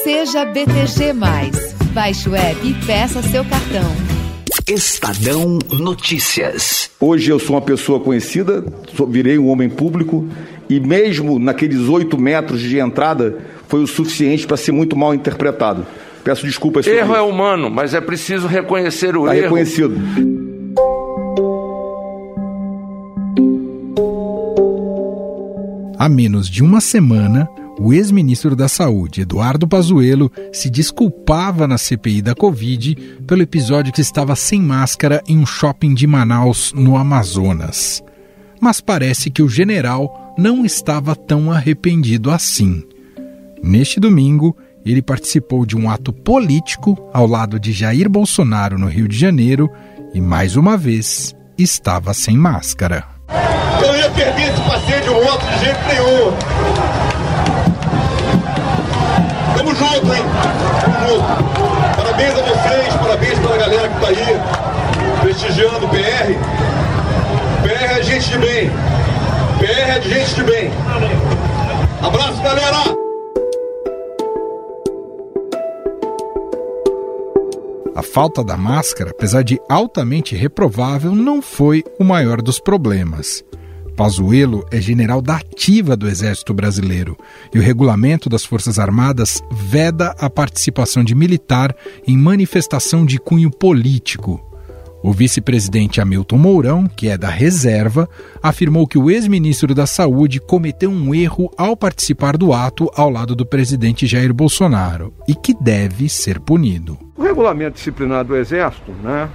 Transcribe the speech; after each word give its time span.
Seja 0.00 0.44
BTG. 0.44 1.12
Baixe 1.92 2.28
o 2.28 2.34
app 2.34 2.66
e 2.66 2.74
peça 2.86 3.22
seu 3.22 3.44
cartão. 3.44 3.94
Estadão 4.66 5.58
Notícias. 5.78 6.90
Hoje 6.98 7.30
eu 7.30 7.38
sou 7.38 7.56
uma 7.56 7.62
pessoa 7.62 8.00
conhecida, 8.00 8.64
virei 9.08 9.38
um 9.38 9.48
homem 9.48 9.68
público 9.68 10.26
e 10.68 10.80
mesmo 10.80 11.38
naqueles 11.38 11.88
oito 11.88 12.18
metros 12.18 12.60
de 12.60 12.78
entrada 12.78 13.38
foi 13.68 13.82
o 13.82 13.86
suficiente 13.86 14.46
para 14.46 14.56
ser 14.56 14.72
muito 14.72 14.96
mal 14.96 15.14
interpretado. 15.14 15.86
Peço 16.24 16.46
desculpas. 16.46 16.86
Erro 16.86 17.14
é 17.14 17.20
humano, 17.20 17.68
mas 17.68 17.94
é 17.94 18.00
preciso 18.00 18.46
reconhecer 18.46 19.16
o 19.16 19.26
tá 19.26 19.36
erro. 19.36 19.44
reconhecido. 19.44 20.00
Há 25.98 26.08
menos 26.08 26.48
de 26.48 26.64
uma 26.64 26.80
semana, 26.80 27.48
o 27.84 27.92
ex-ministro 27.92 28.54
da 28.54 28.68
Saúde, 28.68 29.22
Eduardo 29.22 29.66
Pazuello, 29.66 30.30
se 30.52 30.70
desculpava 30.70 31.66
na 31.66 31.76
CPI 31.76 32.22
da 32.22 32.32
Covid 32.32 32.94
pelo 33.26 33.42
episódio 33.42 33.92
que 33.92 34.00
estava 34.00 34.36
sem 34.36 34.62
máscara 34.62 35.20
em 35.26 35.36
um 35.36 35.44
shopping 35.44 35.92
de 35.92 36.06
Manaus, 36.06 36.72
no 36.72 36.96
Amazonas. 36.96 38.00
Mas 38.60 38.80
parece 38.80 39.30
que 39.30 39.42
o 39.42 39.48
general 39.48 40.32
não 40.38 40.64
estava 40.64 41.16
tão 41.16 41.50
arrependido 41.50 42.30
assim. 42.30 42.84
Neste 43.60 43.98
domingo, 43.98 44.56
ele 44.86 45.02
participou 45.02 45.66
de 45.66 45.76
um 45.76 45.90
ato 45.90 46.12
político 46.12 46.96
ao 47.12 47.26
lado 47.26 47.58
de 47.58 47.72
Jair 47.72 48.08
Bolsonaro 48.08 48.78
no 48.78 48.86
Rio 48.86 49.08
de 49.08 49.18
Janeiro 49.18 49.68
e, 50.14 50.20
mais 50.20 50.54
uma 50.54 50.76
vez, 50.76 51.34
estava 51.58 52.14
sem 52.14 52.36
máscara. 52.36 53.04
Eu 53.82 53.88
não 53.88 53.98
ia 53.98 54.10
perder 54.10 54.52
esse 54.52 54.60
passeio 54.62 55.02
de 55.02 55.08
outro 55.08 55.48
de 55.48 55.64
jeito 55.64 55.80
nenhum. 55.88 57.11
Junto, 59.82 60.14
hein? 60.14 60.22
Parabéns 61.96 62.38
a 62.38 62.42
vocês, 62.42 62.94
parabéns 62.94 63.38
pela 63.40 63.56
galera 63.56 63.88
que 63.88 64.00
tá 64.00 64.08
aí, 64.08 65.20
prestigiando 65.20 65.86
o 65.86 65.88
PR. 65.88 66.38
PR 67.62 67.98
é 67.98 68.02
gente 68.02 68.30
de 68.30 68.38
bem. 68.38 68.70
PR 69.58 69.90
é 69.90 69.98
de 69.98 70.08
gente 70.08 70.34
de 70.36 70.44
bem. 70.44 70.70
Abraço, 72.00 72.42
galera! 72.42 72.76
A 77.96 78.02
falta 78.02 78.44
da 78.44 78.56
máscara, 78.56 79.10
apesar 79.10 79.42
de 79.42 79.60
altamente 79.68 80.36
reprovável, 80.36 81.12
não 81.12 81.42
foi 81.42 81.82
o 81.98 82.04
maior 82.04 82.40
dos 82.40 82.60
problemas. 82.60 83.44
Pazuello 83.96 84.66
é 84.70 84.80
general 84.80 85.20
da 85.20 85.36
ativa 85.36 85.96
do 85.96 86.08
Exército 86.08 86.54
Brasileiro 86.54 87.16
e 87.54 87.58
o 87.58 87.62
regulamento 87.62 88.28
das 88.28 88.44
Forças 88.44 88.78
Armadas 88.78 89.42
veda 89.50 90.14
a 90.18 90.30
participação 90.30 91.04
de 91.04 91.14
militar 91.14 91.74
em 92.06 92.16
manifestação 92.16 93.04
de 93.04 93.18
cunho 93.18 93.50
político. 93.50 94.40
O 95.02 95.12
vice-presidente 95.12 96.00
Hamilton 96.00 96.38
Mourão, 96.38 96.86
que 96.86 97.08
é 97.08 97.18
da 97.18 97.28
reserva, 97.28 98.08
afirmou 98.40 98.86
que 98.86 98.96
o 98.96 99.10
ex-ministro 99.10 99.74
da 99.74 99.84
Saúde 99.84 100.40
cometeu 100.40 100.90
um 100.90 101.12
erro 101.12 101.50
ao 101.58 101.76
participar 101.76 102.36
do 102.36 102.52
ato 102.52 102.88
ao 102.94 103.10
lado 103.10 103.34
do 103.34 103.44
presidente 103.44 104.06
Jair 104.06 104.32
Bolsonaro 104.32 105.12
e 105.26 105.34
que 105.34 105.54
deve 105.60 106.08
ser 106.08 106.38
punido. 106.38 106.96
O 107.16 107.22
regulamento 107.22 107.74
disciplinar 107.74 108.24
do 108.24 108.36
Exército, 108.36 108.92
né, 109.02 109.28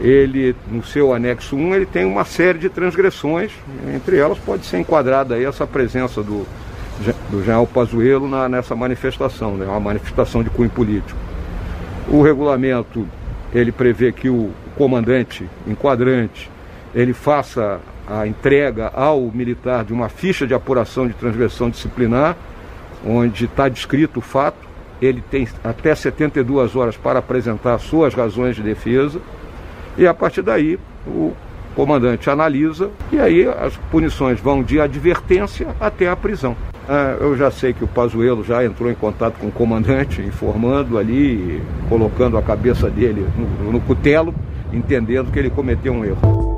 ele, 0.00 0.56
no 0.70 0.84
seu 0.84 1.14
anexo 1.14 1.56
1, 1.56 1.74
ele 1.74 1.86
tem 1.86 2.04
uma 2.04 2.24
série 2.24 2.58
de 2.58 2.68
transgressões, 2.68 3.52
entre 3.94 4.16
elas 4.16 4.38
pode 4.38 4.66
ser 4.66 4.78
enquadrada 4.78 5.36
aí 5.36 5.44
essa 5.44 5.66
presença 5.66 6.22
do, 6.22 6.46
do 7.30 7.40
general 7.40 7.66
Pazuello 7.66 8.28
na, 8.28 8.48
nessa 8.48 8.74
manifestação, 8.74 9.56
né, 9.56 9.66
uma 9.66 9.80
manifestação 9.80 10.42
de 10.42 10.50
cunho 10.50 10.70
político. 10.70 11.18
O 12.08 12.22
regulamento, 12.22 13.06
ele 13.52 13.70
prevê 13.70 14.12
que 14.12 14.28
o 14.28 14.50
comandante 14.76 15.48
enquadrante, 15.66 16.50
ele 16.94 17.12
faça 17.12 17.80
a 18.06 18.26
entrega 18.26 18.88
ao 18.88 19.20
militar 19.32 19.84
de 19.84 19.92
uma 19.92 20.08
ficha 20.08 20.46
de 20.46 20.54
apuração 20.54 21.06
de 21.06 21.14
transgressão 21.14 21.70
disciplinar, 21.70 22.36
onde 23.06 23.46
está 23.46 23.68
descrito 23.68 24.18
o 24.18 24.22
fato, 24.22 24.64
ele 25.00 25.22
tem 25.30 25.46
até 25.62 25.94
72 25.94 26.76
horas 26.76 26.96
para 26.96 27.18
apresentar 27.18 27.78
suas 27.78 28.14
razões 28.14 28.56
de 28.56 28.62
defesa, 28.62 29.20
e 29.96 30.06
a 30.06 30.14
partir 30.14 30.42
daí 30.42 30.78
o 31.06 31.32
comandante 31.74 32.30
analisa 32.30 32.90
e 33.12 33.18
aí 33.18 33.46
as 33.46 33.76
punições 33.90 34.40
vão 34.40 34.62
de 34.62 34.80
advertência 34.80 35.68
até 35.80 36.08
a 36.08 36.16
prisão. 36.16 36.56
Ah, 36.88 37.16
eu 37.18 37.36
já 37.36 37.50
sei 37.50 37.72
que 37.72 37.82
o 37.82 37.88
Pazuello 37.88 38.44
já 38.44 38.64
entrou 38.64 38.90
em 38.90 38.94
contato 38.94 39.38
com 39.38 39.46
o 39.46 39.52
comandante, 39.52 40.20
informando 40.20 40.98
ali, 40.98 41.62
colocando 41.88 42.36
a 42.36 42.42
cabeça 42.42 42.90
dele 42.90 43.26
no, 43.36 43.72
no 43.72 43.80
cutelo, 43.80 44.34
entendendo 44.72 45.32
que 45.32 45.38
ele 45.38 45.50
cometeu 45.50 45.92
um 45.92 46.04
erro. 46.04 46.54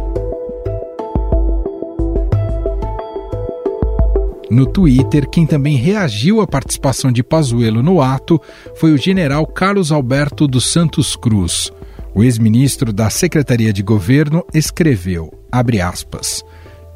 No 4.51 4.65
Twitter, 4.65 5.29
quem 5.29 5.47
também 5.47 5.77
reagiu 5.77 6.41
à 6.41 6.47
participação 6.47 7.11
de 7.11 7.23
Pazuello 7.23 7.83
no 7.83 8.01
ato 8.01 8.41
foi 8.77 8.93
o 8.93 8.97
general 8.97 9.47
Carlos 9.47 9.91
Alberto 9.91 10.47
dos 10.47 10.71
Santos 10.71 11.15
Cruz. 11.17 11.73
O 12.17 12.25
ex-ministro 12.25 12.95
da 12.95 13.11
Secretaria 13.11 13.71
de 13.75 13.83
Governo 13.83 14.43
escreveu, 14.55 15.31
aspas, 15.53 16.43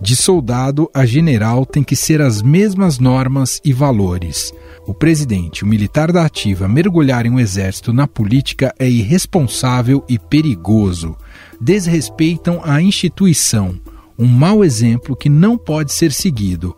de 0.01 0.17
soldado 0.17 0.91
a 0.95 1.05
general 1.05 1.67
tem 1.67 1.83
que 1.83 1.95
ser 1.95 2.23
as 2.23 2.41
mesmas 2.41 2.99
normas 2.99 3.61
e 3.63 3.71
valores. 3.71 4.51
O 4.87 4.95
presidente, 4.95 5.63
o 5.63 5.67
militar 5.67 6.11
da 6.11 6.25
ativa, 6.25 6.67
mergulhar 6.67 7.27
em 7.27 7.31
um 7.33 7.39
exército 7.39 7.93
na 7.93 8.09
política 8.09 8.75
é 8.79 8.89
irresponsável 8.89 10.03
e 10.09 10.19
perigoso. 10.19 11.15
Desrespeitam 11.61 12.63
a 12.65 12.81
instituição. 12.81 13.79
Um 14.19 14.27
mau 14.27 14.65
exemplo 14.65 15.15
que 15.15 15.29
não 15.29 15.59
pode 15.59 15.93
ser 15.93 16.13
seguido. 16.13 16.75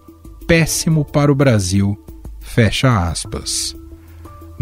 Péssimo 0.48 1.04
para 1.04 1.30
o 1.30 1.34
Brasil. 1.36 1.96
Fecha 2.40 3.08
aspas. 3.08 3.80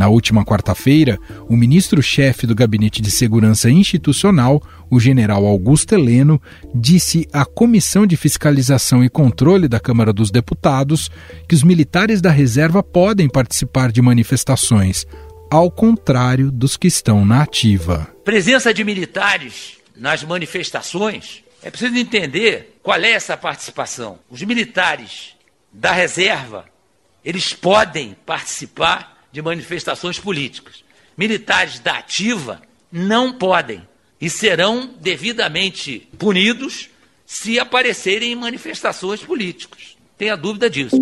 Na 0.00 0.08
última 0.08 0.46
quarta-feira, 0.46 1.18
o 1.46 1.54
ministro-chefe 1.54 2.46
do 2.46 2.54
Gabinete 2.54 3.02
de 3.02 3.10
Segurança 3.10 3.68
Institucional, 3.68 4.62
o 4.90 4.98
general 4.98 5.44
Augusto 5.44 5.94
Heleno, 5.94 6.40
disse 6.74 7.28
à 7.34 7.44
Comissão 7.44 8.06
de 8.06 8.16
Fiscalização 8.16 9.04
e 9.04 9.10
Controle 9.10 9.68
da 9.68 9.78
Câmara 9.78 10.10
dos 10.10 10.30
Deputados 10.30 11.10
que 11.46 11.54
os 11.54 11.62
militares 11.62 12.22
da 12.22 12.30
reserva 12.30 12.82
podem 12.82 13.28
participar 13.28 13.92
de 13.92 14.00
manifestações, 14.00 15.06
ao 15.50 15.70
contrário 15.70 16.50
dos 16.50 16.78
que 16.78 16.88
estão 16.88 17.26
na 17.26 17.42
ativa. 17.42 18.10
Presença 18.24 18.72
de 18.72 18.82
militares 18.82 19.76
nas 19.94 20.24
manifestações, 20.24 21.44
é 21.62 21.68
preciso 21.68 21.94
entender 21.94 22.78
qual 22.82 22.98
é 22.98 23.10
essa 23.10 23.36
participação. 23.36 24.18
Os 24.30 24.42
militares 24.44 25.36
da 25.70 25.92
reserva, 25.92 26.64
eles 27.22 27.52
podem 27.52 28.16
participar 28.24 29.19
de 29.32 29.42
manifestações 29.42 30.18
políticas. 30.18 30.84
Militares 31.16 31.78
da 31.78 31.98
ativa 31.98 32.62
não 32.90 33.32
podem 33.32 33.82
e 34.20 34.28
serão 34.28 34.90
devidamente 35.00 36.08
punidos 36.18 36.90
se 37.24 37.58
aparecerem 37.58 38.32
em 38.32 38.36
manifestações 38.36 39.20
políticas. 39.20 39.96
Tenha 40.18 40.36
dúvida 40.36 40.68
disso. 40.68 40.96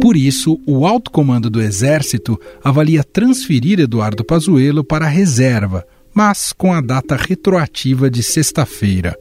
Por 0.00 0.16
isso, 0.16 0.60
o 0.66 0.86
alto 0.86 1.10
comando 1.10 1.50
do 1.50 1.60
Exército 1.60 2.40
avalia 2.64 3.04
transferir 3.04 3.78
Eduardo 3.80 4.24
Pazuello 4.24 4.82
para 4.82 5.06
a 5.06 5.08
reserva, 5.08 5.86
mas 6.14 6.52
com 6.52 6.72
a 6.72 6.80
data 6.80 7.16
retroativa 7.16 8.10
de 8.10 8.22
sexta-feira. 8.22 9.16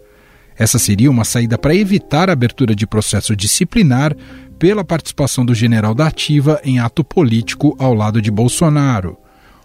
Essa 0.58 0.80
seria 0.80 1.10
uma 1.10 1.24
saída 1.24 1.58
para 1.58 1.76
evitar 1.76 2.30
a 2.30 2.34
abertura 2.34 2.76
de 2.76 2.88
processo 2.88 3.36
disciplinar 3.36 4.16
pela 4.60 4.84
participação 4.84 5.46
do 5.46 5.56
general 5.56 5.96
da 5.96 6.08
Ativa 6.08 6.60
em 6.66 6.80
ato 6.80 7.02
político 7.04 7.76
ao 7.80 7.94
lado 7.94 8.22
de 8.22 8.30
Bolsonaro. 8.30 9.18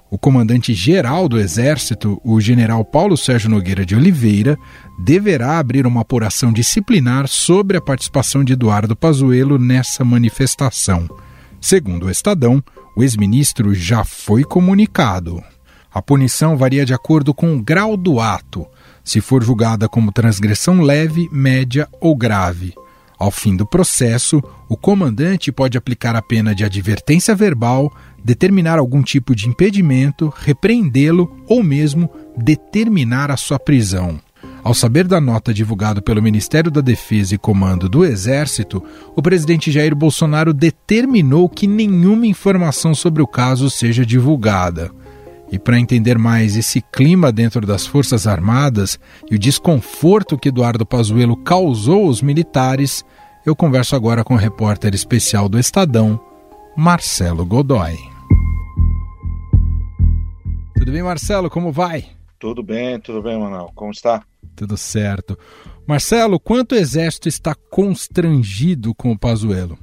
O 0.08 0.16
comandante-geral 0.16 1.28
do 1.28 1.40
Exército, 1.40 2.20
o 2.24 2.40
general 2.40 2.84
Paulo 2.84 3.16
Sérgio 3.16 3.50
Nogueira 3.50 3.84
de 3.84 3.96
Oliveira, 3.96 4.56
deverá 4.96 5.58
abrir 5.58 5.84
uma 5.84 6.02
apuração 6.02 6.52
disciplinar 6.52 7.26
sobre 7.26 7.76
a 7.76 7.80
participação 7.80 8.44
de 8.44 8.52
Eduardo 8.52 8.94
Pazuello 8.94 9.58
nessa 9.58 10.04
manifestação. 10.04 11.08
Segundo 11.60 12.06
o 12.06 12.10
Estadão, 12.10 12.62
o 12.96 13.02
ex-ministro 13.02 13.74
já 13.74 14.04
foi 14.04 14.44
comunicado. 14.44 15.42
A 15.92 16.00
punição 16.00 16.56
varia 16.56 16.86
de 16.86 16.94
acordo 16.94 17.34
com 17.34 17.56
o 17.56 17.60
grau 17.60 17.96
do 17.96 18.20
ato, 18.20 18.64
se 19.02 19.20
for 19.20 19.42
julgada 19.42 19.88
como 19.88 20.12
transgressão 20.12 20.80
leve, 20.80 21.28
média 21.32 21.88
ou 22.00 22.14
grave. 22.14 22.72
Ao 23.24 23.30
fim 23.30 23.56
do 23.56 23.64
processo, 23.64 24.42
o 24.68 24.76
comandante 24.76 25.50
pode 25.50 25.78
aplicar 25.78 26.14
a 26.14 26.20
pena 26.20 26.54
de 26.54 26.62
advertência 26.62 27.34
verbal, 27.34 27.90
determinar 28.22 28.78
algum 28.78 29.02
tipo 29.02 29.34
de 29.34 29.48
impedimento, 29.48 30.30
repreendê-lo 30.36 31.34
ou 31.48 31.62
mesmo 31.62 32.10
determinar 32.36 33.30
a 33.30 33.38
sua 33.38 33.58
prisão. 33.58 34.20
Ao 34.62 34.74
saber 34.74 35.08
da 35.08 35.22
nota 35.22 35.54
divulgada 35.54 36.02
pelo 36.02 36.20
Ministério 36.20 36.70
da 36.70 36.82
Defesa 36.82 37.34
e 37.34 37.38
Comando 37.38 37.88
do 37.88 38.04
Exército, 38.04 38.84
o 39.16 39.22
presidente 39.22 39.72
Jair 39.72 39.96
Bolsonaro 39.96 40.52
determinou 40.52 41.48
que 41.48 41.66
nenhuma 41.66 42.26
informação 42.26 42.94
sobre 42.94 43.22
o 43.22 43.26
caso 43.26 43.70
seja 43.70 44.04
divulgada. 44.04 44.90
E 45.54 45.58
para 45.60 45.78
entender 45.78 46.18
mais 46.18 46.56
esse 46.56 46.80
clima 46.80 47.30
dentro 47.30 47.64
das 47.64 47.86
Forças 47.86 48.26
Armadas 48.26 48.98
e 49.30 49.36
o 49.36 49.38
desconforto 49.38 50.36
que 50.36 50.48
Eduardo 50.48 50.84
Pazuello 50.84 51.36
causou 51.36 52.06
aos 52.08 52.20
militares, 52.20 53.04
eu 53.46 53.54
converso 53.54 53.94
agora 53.94 54.24
com 54.24 54.34
o 54.34 54.36
repórter 54.36 54.92
especial 54.96 55.48
do 55.48 55.56
Estadão, 55.56 56.18
Marcelo 56.76 57.46
Godoy. 57.46 57.96
Tudo 60.76 60.90
bem, 60.90 61.04
Marcelo? 61.04 61.48
Como 61.48 61.70
vai? 61.70 62.04
Tudo 62.36 62.60
bem, 62.60 62.98
tudo 62.98 63.22
bem, 63.22 63.38
Manuel. 63.38 63.70
Como 63.76 63.92
está? 63.92 64.24
Tudo 64.56 64.76
certo. 64.76 65.38
Marcelo, 65.86 66.40
quanto 66.40 66.72
o 66.72 66.78
Exército 66.78 67.28
está 67.28 67.54
constrangido 67.54 68.92
com 68.92 69.12
o 69.12 69.18
Pazuello? 69.18 69.78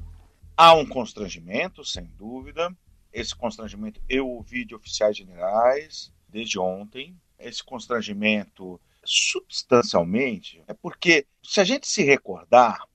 Há 0.57 0.73
um 0.73 0.85
constrangimento, 0.85 1.85
sem 1.85 2.09
dúvida. 2.19 2.69
Esse 3.11 3.35
constrangimento 3.35 4.01
eu 4.07 4.27
ouvi 4.27 4.63
de 4.65 4.73
oficiais 4.73 5.17
generais 5.17 6.13
desde 6.27 6.57
ontem. 6.57 7.15
Esse 7.37 7.63
constrangimento, 7.63 8.79
substancialmente, 9.03 10.63
é 10.67 10.73
porque, 10.73 11.25
se 11.43 11.59
a 11.59 11.63
gente 11.63 11.87
se 11.87 12.03
recordar, 12.03 12.87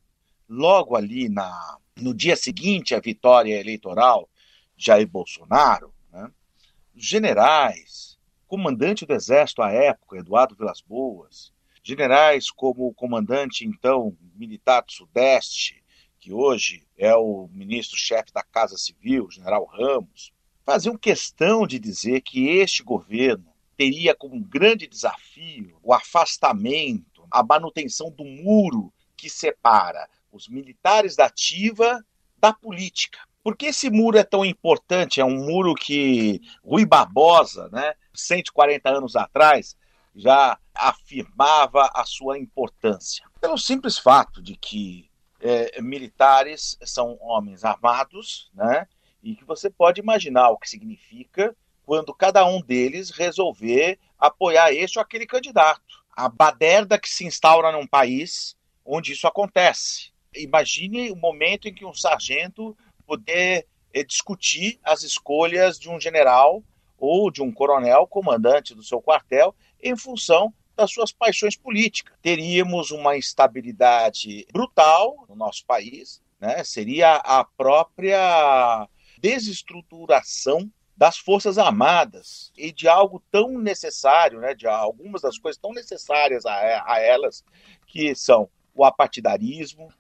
logo 0.48 0.96
ali 0.96 1.28
na, 1.28 1.78
no 1.96 2.14
dia 2.14 2.36
seguinte 2.36 2.94
à 2.94 3.00
vitória 3.00 3.58
eleitoral 3.58 4.28
de 4.76 4.86
Jair 4.86 5.08
Bolsonaro, 5.08 5.92
né, 6.10 6.30
os 6.94 7.04
generais, 7.04 8.16
comandante 8.46 9.04
do 9.04 9.12
Exército 9.12 9.62
à 9.62 9.72
época, 9.72 10.18
Eduardo 10.18 10.54
Vilas 10.54 10.80
Boas, 10.80 11.52
generais 11.82 12.50
como 12.50 12.86
o 12.86 12.94
comandante, 12.94 13.66
então, 13.66 14.16
militar 14.34 14.82
do 14.82 14.92
Sudeste, 14.92 15.84
que 16.26 16.32
hoje 16.32 16.84
é 16.98 17.14
o 17.14 17.48
ministro-chefe 17.52 18.32
da 18.32 18.42
Casa 18.42 18.76
Civil, 18.76 19.30
general 19.30 19.64
Ramos, 19.64 20.32
faziam 20.64 20.98
questão 20.98 21.64
de 21.64 21.78
dizer 21.78 22.20
que 22.22 22.48
este 22.48 22.82
governo 22.82 23.46
teria 23.76 24.12
como 24.12 24.40
grande 24.40 24.88
desafio 24.88 25.78
o 25.84 25.94
afastamento, 25.94 27.24
a 27.30 27.44
manutenção 27.44 28.10
do 28.10 28.24
muro 28.24 28.92
que 29.16 29.30
separa 29.30 30.08
os 30.32 30.48
militares 30.48 31.14
da 31.14 31.26
ativa 31.26 32.04
da 32.36 32.52
política. 32.52 33.20
Por 33.40 33.56
que 33.56 33.66
esse 33.66 33.88
muro 33.88 34.18
é 34.18 34.24
tão 34.24 34.44
importante? 34.44 35.20
É 35.20 35.24
um 35.24 35.46
muro 35.46 35.76
que 35.76 36.40
Rui 36.60 36.84
Barbosa, 36.84 37.68
né, 37.68 37.94
140 38.12 38.90
anos 38.90 39.14
atrás, 39.14 39.76
já 40.12 40.58
afirmava 40.74 41.88
a 41.94 42.04
sua 42.04 42.36
importância. 42.36 43.24
Pelo 43.40 43.56
simples 43.56 43.96
fato 43.96 44.42
de 44.42 44.56
que 44.56 45.08
é, 45.46 45.80
militares 45.80 46.76
são 46.84 47.16
homens 47.20 47.64
armados, 47.64 48.50
né? 48.54 48.86
E 49.22 49.34
que 49.34 49.44
você 49.44 49.70
pode 49.70 50.00
imaginar 50.00 50.50
o 50.50 50.58
que 50.58 50.68
significa 50.68 51.56
quando 51.84 52.12
cada 52.12 52.44
um 52.44 52.60
deles 52.60 53.10
resolver 53.10 53.98
apoiar 54.18 54.72
este 54.72 54.98
ou 54.98 55.02
aquele 55.02 55.26
candidato. 55.26 56.04
A 56.12 56.28
baderda 56.28 56.98
que 56.98 57.08
se 57.08 57.24
instaura 57.24 57.70
num 57.70 57.86
país 57.86 58.56
onde 58.84 59.12
isso 59.12 59.26
acontece. 59.26 60.10
Imagine 60.34 61.10
o 61.10 61.16
momento 61.16 61.68
em 61.68 61.74
que 61.74 61.84
um 61.84 61.94
sargento 61.94 62.76
poder 63.06 63.66
é, 63.94 64.02
discutir 64.02 64.78
as 64.82 65.02
escolhas 65.02 65.78
de 65.78 65.88
um 65.88 66.00
general 66.00 66.62
ou 66.98 67.30
de 67.30 67.42
um 67.42 67.52
coronel 67.52 68.06
comandante 68.06 68.74
do 68.74 68.82
seu 68.82 69.00
quartel 69.00 69.54
em 69.82 69.96
função 69.96 70.52
das 70.76 70.92
suas 70.92 71.12
paixões 71.12 71.56
políticas. 71.56 72.14
Teríamos 72.20 72.90
uma 72.90 73.16
instabilidade 73.16 74.46
brutal 74.52 75.24
no 75.28 75.34
nosso 75.34 75.64
país, 75.64 76.22
né? 76.38 76.62
seria 76.62 77.16
a 77.16 77.44
própria 77.44 78.88
desestruturação 79.18 80.70
das 80.96 81.18
Forças 81.18 81.58
Armadas 81.58 82.52
e 82.56 82.72
de 82.72 82.88
algo 82.88 83.22
tão 83.30 83.58
necessário, 83.58 84.40
né, 84.40 84.54
de 84.54 84.66
algumas 84.66 85.20
das 85.20 85.36
coisas 85.36 85.60
tão 85.60 85.72
necessárias 85.74 86.46
a, 86.46 86.54
a 86.86 87.00
elas, 87.00 87.44
que 87.86 88.14
são 88.14 88.48
o 88.74 88.82
apartidarismo, 88.82 89.92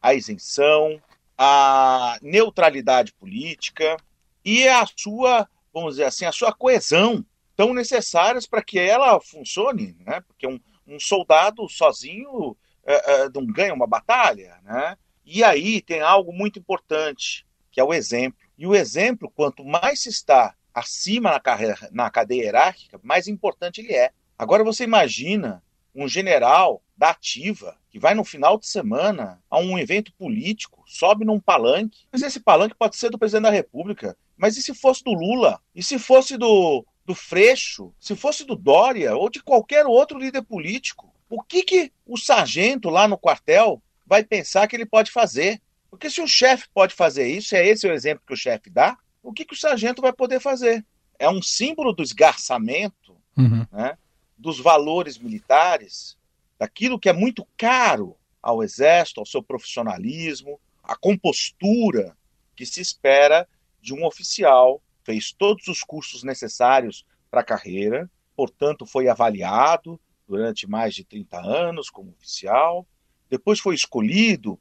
a 0.00 0.12
isenção, 0.12 1.00
a 1.38 2.18
neutralidade 2.20 3.12
política 3.14 3.96
e 4.44 4.68
a 4.68 4.86
sua, 4.94 5.48
vamos 5.72 5.94
dizer 5.94 6.04
assim, 6.04 6.26
a 6.26 6.32
sua 6.32 6.52
coesão 6.52 7.24
tão 7.62 7.72
necessárias 7.72 8.44
para 8.44 8.60
que 8.60 8.76
ela 8.76 9.20
funcione, 9.20 9.94
né? 10.00 10.20
Porque 10.22 10.48
um, 10.48 10.58
um 10.84 10.98
soldado 10.98 11.68
sozinho 11.68 12.56
é, 12.84 13.12
é, 13.12 13.28
não 13.32 13.46
ganha 13.46 13.72
uma 13.72 13.86
batalha, 13.86 14.58
né? 14.64 14.96
E 15.24 15.44
aí 15.44 15.80
tem 15.80 16.00
algo 16.00 16.32
muito 16.32 16.58
importante, 16.58 17.46
que 17.70 17.78
é 17.78 17.84
o 17.84 17.94
exemplo. 17.94 18.36
E 18.58 18.66
o 18.66 18.74
exemplo, 18.74 19.30
quanto 19.30 19.64
mais 19.64 20.00
se 20.00 20.08
está 20.08 20.56
acima 20.74 21.30
na, 21.30 21.38
carreira, 21.38 21.76
na 21.92 22.10
cadeia 22.10 22.42
hierárquica, 22.42 22.98
mais 23.00 23.28
importante 23.28 23.80
ele 23.80 23.94
é. 23.94 24.10
Agora 24.36 24.64
você 24.64 24.82
imagina 24.82 25.62
um 25.94 26.08
general 26.08 26.82
da 26.96 27.10
ativa 27.10 27.78
que 27.90 28.00
vai 28.00 28.12
no 28.12 28.24
final 28.24 28.58
de 28.58 28.66
semana 28.66 29.40
a 29.48 29.60
um 29.60 29.78
evento 29.78 30.12
político, 30.14 30.82
sobe 30.84 31.24
num 31.24 31.38
palanque, 31.38 32.08
mas 32.10 32.22
esse 32.22 32.40
palanque 32.40 32.74
pode 32.74 32.96
ser 32.96 33.08
do 33.08 33.18
presidente 33.18 33.44
da 33.44 33.50
República. 33.50 34.16
Mas 34.36 34.56
e 34.56 34.62
se 34.62 34.74
fosse 34.74 35.04
do 35.04 35.12
Lula? 35.12 35.60
E 35.72 35.80
se 35.80 35.96
fosse 35.96 36.36
do 36.36 36.84
do 37.04 37.14
Freixo, 37.14 37.92
se 37.98 38.14
fosse 38.14 38.44
do 38.44 38.54
Dória 38.54 39.16
ou 39.16 39.28
de 39.28 39.42
qualquer 39.42 39.86
outro 39.86 40.18
líder 40.18 40.42
político, 40.42 41.12
o 41.28 41.42
que, 41.42 41.62
que 41.62 41.92
o 42.06 42.16
sargento 42.16 42.88
lá 42.88 43.08
no 43.08 43.18
quartel 43.18 43.82
vai 44.06 44.22
pensar 44.22 44.68
que 44.68 44.76
ele 44.76 44.86
pode 44.86 45.10
fazer? 45.10 45.60
Porque 45.90 46.10
se 46.10 46.20
o 46.20 46.26
chefe 46.26 46.68
pode 46.72 46.94
fazer 46.94 47.26
isso, 47.26 47.56
é 47.56 47.66
esse 47.66 47.86
o 47.86 47.92
exemplo 47.92 48.24
que 48.26 48.34
o 48.34 48.36
chefe 48.36 48.70
dá, 48.70 48.96
o 49.22 49.32
que, 49.32 49.44
que 49.44 49.54
o 49.54 49.58
sargento 49.58 50.02
vai 50.02 50.12
poder 50.12 50.40
fazer? 50.40 50.84
É 51.18 51.28
um 51.28 51.42
símbolo 51.42 51.92
do 51.92 52.02
esgarçamento 52.02 53.16
uhum. 53.36 53.66
né, 53.70 53.96
dos 54.36 54.58
valores 54.58 55.18
militares, 55.18 56.16
daquilo 56.58 56.98
que 56.98 57.08
é 57.08 57.12
muito 57.12 57.46
caro 57.56 58.16
ao 58.42 58.62
exército, 58.62 59.20
ao 59.20 59.26
seu 59.26 59.42
profissionalismo, 59.42 60.60
a 60.82 60.96
compostura 60.96 62.16
que 62.56 62.66
se 62.66 62.80
espera 62.80 63.48
de 63.80 63.94
um 63.94 64.04
oficial 64.04 64.82
fez 65.04 65.32
todos 65.32 65.68
os 65.68 65.82
cursos 65.82 66.22
necessários 66.22 67.04
para 67.30 67.40
a 67.40 67.44
carreira, 67.44 68.10
portanto, 68.36 68.86
foi 68.86 69.08
avaliado 69.08 70.00
durante 70.26 70.68
mais 70.68 70.94
de 70.94 71.04
30 71.04 71.38
anos 71.38 71.90
como 71.90 72.10
oficial, 72.12 72.86
depois 73.28 73.58
foi 73.58 73.74
escolhido 73.74 74.58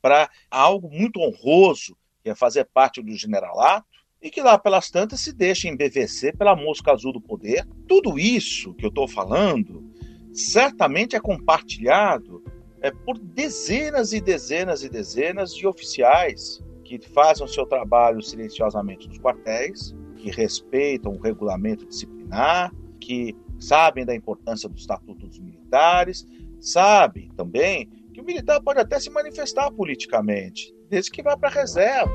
para 0.00 0.30
algo 0.50 0.90
muito 0.90 1.20
honroso, 1.20 1.96
que 2.22 2.30
é 2.30 2.34
fazer 2.34 2.64
parte 2.64 3.02
do 3.02 3.16
generalato, 3.16 3.86
e 4.20 4.30
que 4.30 4.40
lá 4.40 4.56
pelas 4.56 4.88
tantas 4.88 5.20
se 5.20 5.32
deixa 5.32 5.68
embevecer 5.68 6.36
pela 6.36 6.54
mosca 6.54 6.92
azul 6.92 7.12
do 7.12 7.20
poder. 7.20 7.66
Tudo 7.88 8.18
isso 8.18 8.72
que 8.74 8.84
eu 8.84 8.88
estou 8.88 9.08
falando 9.08 9.92
certamente 10.32 11.16
é 11.16 11.20
compartilhado 11.20 12.42
é, 12.80 12.90
por 12.90 13.18
dezenas 13.18 14.12
e 14.12 14.20
dezenas 14.20 14.84
e 14.84 14.88
dezenas 14.88 15.54
de 15.54 15.66
oficiais 15.66 16.61
que 16.98 17.08
fazem 17.08 17.44
o 17.44 17.48
seu 17.48 17.64
trabalho 17.64 18.20
silenciosamente 18.22 19.08
nos 19.08 19.18
quartéis, 19.18 19.94
que 20.16 20.30
respeitam 20.30 21.12
o 21.12 21.18
regulamento 21.18 21.86
disciplinar, 21.86 22.72
que 23.00 23.34
sabem 23.58 24.04
da 24.04 24.14
importância 24.14 24.68
do 24.68 24.76
Estatuto 24.76 25.26
dos 25.26 25.38
Militares, 25.38 26.26
sabem 26.60 27.30
também 27.36 27.88
que 28.12 28.20
o 28.20 28.24
militar 28.24 28.60
pode 28.60 28.80
até 28.80 29.00
se 29.00 29.10
manifestar 29.10 29.70
politicamente, 29.70 30.74
desde 30.90 31.10
que 31.10 31.22
vá 31.22 31.36
para 31.36 31.48
a 31.48 31.52
reserva. 31.52 32.12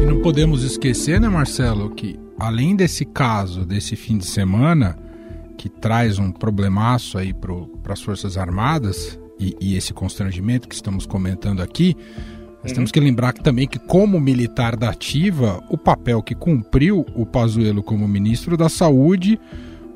E 0.00 0.06
não 0.06 0.22
podemos 0.22 0.62
esquecer, 0.62 1.20
né, 1.20 1.28
Marcelo, 1.28 1.90
que 1.94 2.18
além 2.38 2.76
desse 2.76 3.04
caso, 3.04 3.66
desse 3.66 3.96
fim 3.96 4.16
de 4.16 4.26
semana, 4.26 4.96
que 5.58 5.68
traz 5.68 6.18
um 6.18 6.30
problemaço 6.30 7.18
aí 7.18 7.34
para 7.34 7.92
as 7.92 8.00
Forças 8.00 8.38
Armadas, 8.38 9.19
e, 9.40 9.56
e 9.60 9.76
esse 9.76 9.94
constrangimento 9.94 10.68
que 10.68 10.74
estamos 10.74 11.06
comentando 11.06 11.62
aqui, 11.62 11.96
nós 12.62 12.72
uhum. 12.72 12.74
temos 12.74 12.92
que 12.92 13.00
lembrar 13.00 13.32
que, 13.32 13.42
também 13.42 13.66
que, 13.66 13.78
como 13.78 14.20
militar 14.20 14.76
da 14.76 14.90
ativa, 14.90 15.64
o 15.70 15.78
papel 15.78 16.22
que 16.22 16.34
cumpriu 16.34 17.06
o 17.14 17.24
Pazuello 17.24 17.82
como 17.82 18.06
ministro 18.06 18.56
da 18.56 18.68
Saúde, 18.68 19.40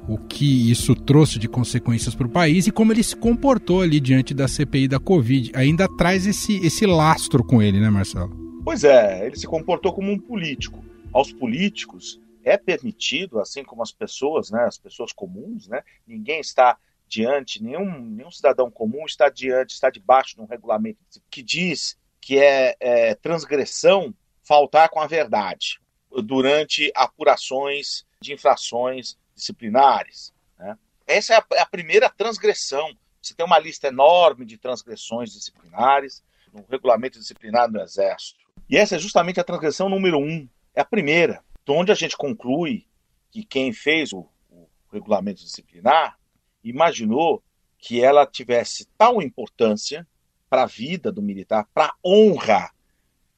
o 0.08 0.16
que 0.16 0.70
isso 0.70 0.94
trouxe 0.94 1.38
de 1.38 1.48
consequências 1.48 2.14
para 2.14 2.26
o 2.26 2.30
país 2.30 2.66
e 2.66 2.70
como 2.70 2.92
ele 2.92 3.02
se 3.02 3.16
comportou 3.16 3.82
ali 3.82 4.00
diante 4.00 4.34
da 4.34 4.48
CPI 4.48 4.88
da 4.88 4.98
Covid, 4.98 5.52
ainda 5.54 5.86
traz 5.96 6.26
esse, 6.26 6.56
esse 6.64 6.86
lastro 6.86 7.44
com 7.44 7.62
ele, 7.62 7.80
né, 7.80 7.90
Marcelo? 7.90 8.34
Pois 8.64 8.82
é, 8.82 9.26
ele 9.26 9.36
se 9.36 9.46
comportou 9.46 9.92
como 9.92 10.10
um 10.10 10.18
político. 10.18 10.82
Aos 11.12 11.32
políticos 11.32 12.20
é 12.42 12.56
permitido, 12.56 13.40
assim 13.40 13.62
como 13.62 13.82
as 13.82 13.92
pessoas, 13.92 14.50
né, 14.50 14.64
as 14.64 14.78
pessoas 14.78 15.12
comuns, 15.12 15.68
né, 15.68 15.82
ninguém 16.06 16.40
está 16.40 16.76
diante, 17.14 17.62
nenhum, 17.62 18.00
nenhum 18.00 18.30
cidadão 18.30 18.68
comum 18.70 19.06
está 19.06 19.28
diante, 19.28 19.74
está 19.74 19.88
debaixo 19.88 20.34
de 20.34 20.40
um 20.40 20.46
regulamento 20.46 20.98
que 21.30 21.42
diz 21.42 21.96
que 22.20 22.38
é, 22.38 22.76
é 22.80 23.14
transgressão 23.14 24.12
faltar 24.42 24.88
com 24.88 25.00
a 25.00 25.06
verdade 25.06 25.80
durante 26.24 26.90
apurações 26.94 28.04
de 28.20 28.32
infrações 28.32 29.16
disciplinares. 29.34 30.32
Né? 30.58 30.76
Essa 31.06 31.34
é 31.34 31.36
a, 31.36 31.44
é 31.54 31.60
a 31.60 31.66
primeira 31.66 32.10
transgressão. 32.10 32.96
Você 33.22 33.34
tem 33.34 33.46
uma 33.46 33.58
lista 33.58 33.88
enorme 33.88 34.44
de 34.44 34.58
transgressões 34.58 35.32
disciplinares 35.32 36.22
no 36.52 36.64
regulamento 36.68 37.18
disciplinar 37.18 37.70
do 37.70 37.80
Exército. 37.80 38.44
E 38.68 38.76
essa 38.76 38.96
é 38.96 38.98
justamente 38.98 39.38
a 39.38 39.44
transgressão 39.44 39.88
número 39.88 40.18
um. 40.18 40.48
É 40.74 40.80
a 40.80 40.84
primeira, 40.84 41.44
onde 41.68 41.92
a 41.92 41.94
gente 41.94 42.16
conclui 42.16 42.86
que 43.30 43.44
quem 43.44 43.72
fez 43.72 44.12
o, 44.12 44.28
o 44.50 44.68
regulamento 44.92 45.42
disciplinar 45.42 46.18
imaginou 46.64 47.42
que 47.78 48.02
ela 48.02 48.26
tivesse 48.26 48.86
tal 48.96 49.20
importância 49.20 50.06
para 50.48 50.62
a 50.62 50.66
vida 50.66 51.12
do 51.12 51.20
militar, 51.20 51.68
para 51.74 51.86
a 51.86 51.94
honra, 52.04 52.70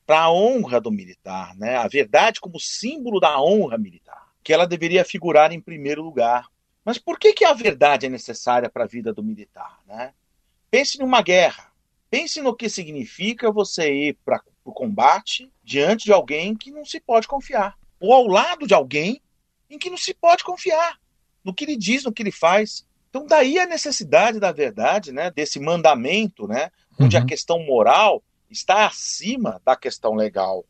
para 0.07 0.21
a 0.21 0.33
honra 0.33 0.81
do 0.81 0.93
militar, 0.93 1.55
né? 1.57 1.77
A 1.77 1.89
verdade 1.89 2.41
como 2.41 2.61
símbolo 2.61 3.19
da 3.19 3.41
honra 3.41 3.77
militar, 3.77 4.33
que 4.43 4.53
ela 4.53 4.67
deveria 4.67 5.05
figurar 5.05 5.51
em 5.53 5.61
primeiro 5.61 6.03
lugar. 6.03 6.47
Mas 6.85 6.99
por 6.99 7.19
que, 7.19 7.33
que 7.33 7.45
a 7.45 7.53
verdade 7.53 8.07
é 8.07 8.09
necessária 8.09 8.71
para 8.71 8.85
a 8.85 8.87
vida 8.87 9.13
do 9.13 9.23
militar, 9.23 9.81
né? 9.87 10.15
Pense 10.71 10.99
numa 10.99 11.21
guerra. 11.23 11.73
Pense 12.09 12.41
no 12.41 12.55
que 12.55 12.69
significa 12.69 13.51
você 13.51 13.93
ir 13.93 14.19
para 14.25 14.41
o 14.65 14.73
combate 14.73 15.51
diante 15.65 16.05
de 16.05 16.13
alguém 16.13 16.55
que 16.55 16.71
não 16.71 16.85
se 16.85 17.01
pode 17.01 17.27
confiar, 17.27 17.77
ou 17.99 18.13
ao 18.13 18.27
lado 18.27 18.67
de 18.67 18.75
alguém 18.75 19.21
em 19.69 19.79
que 19.79 19.91
não 19.91 19.97
se 19.97 20.15
pode 20.15 20.45
confiar, 20.45 21.01
no 21.43 21.53
que 21.53 21.65
ele 21.65 21.77
diz, 21.77 22.05
no 22.05 22.13
que 22.13 22.23
ele 22.23 22.31
faz. 22.31 22.87
Então 23.17 23.27
daí 23.27 23.59
a 23.59 23.65
necessidade 23.65 24.39
da 24.39 24.53
verdade, 24.53 25.11
né, 25.11 25.31
desse 25.31 25.59
mandamento, 25.59 26.47
né, 26.47 26.71
onde 27.01 27.17
uhum. 27.17 27.23
a 27.23 27.27
questão 27.27 27.65
moral 27.65 28.23
está 28.51 28.87
acima 28.87 29.59
da 29.65 29.75
questão 29.75 30.15
legal, 30.15 30.67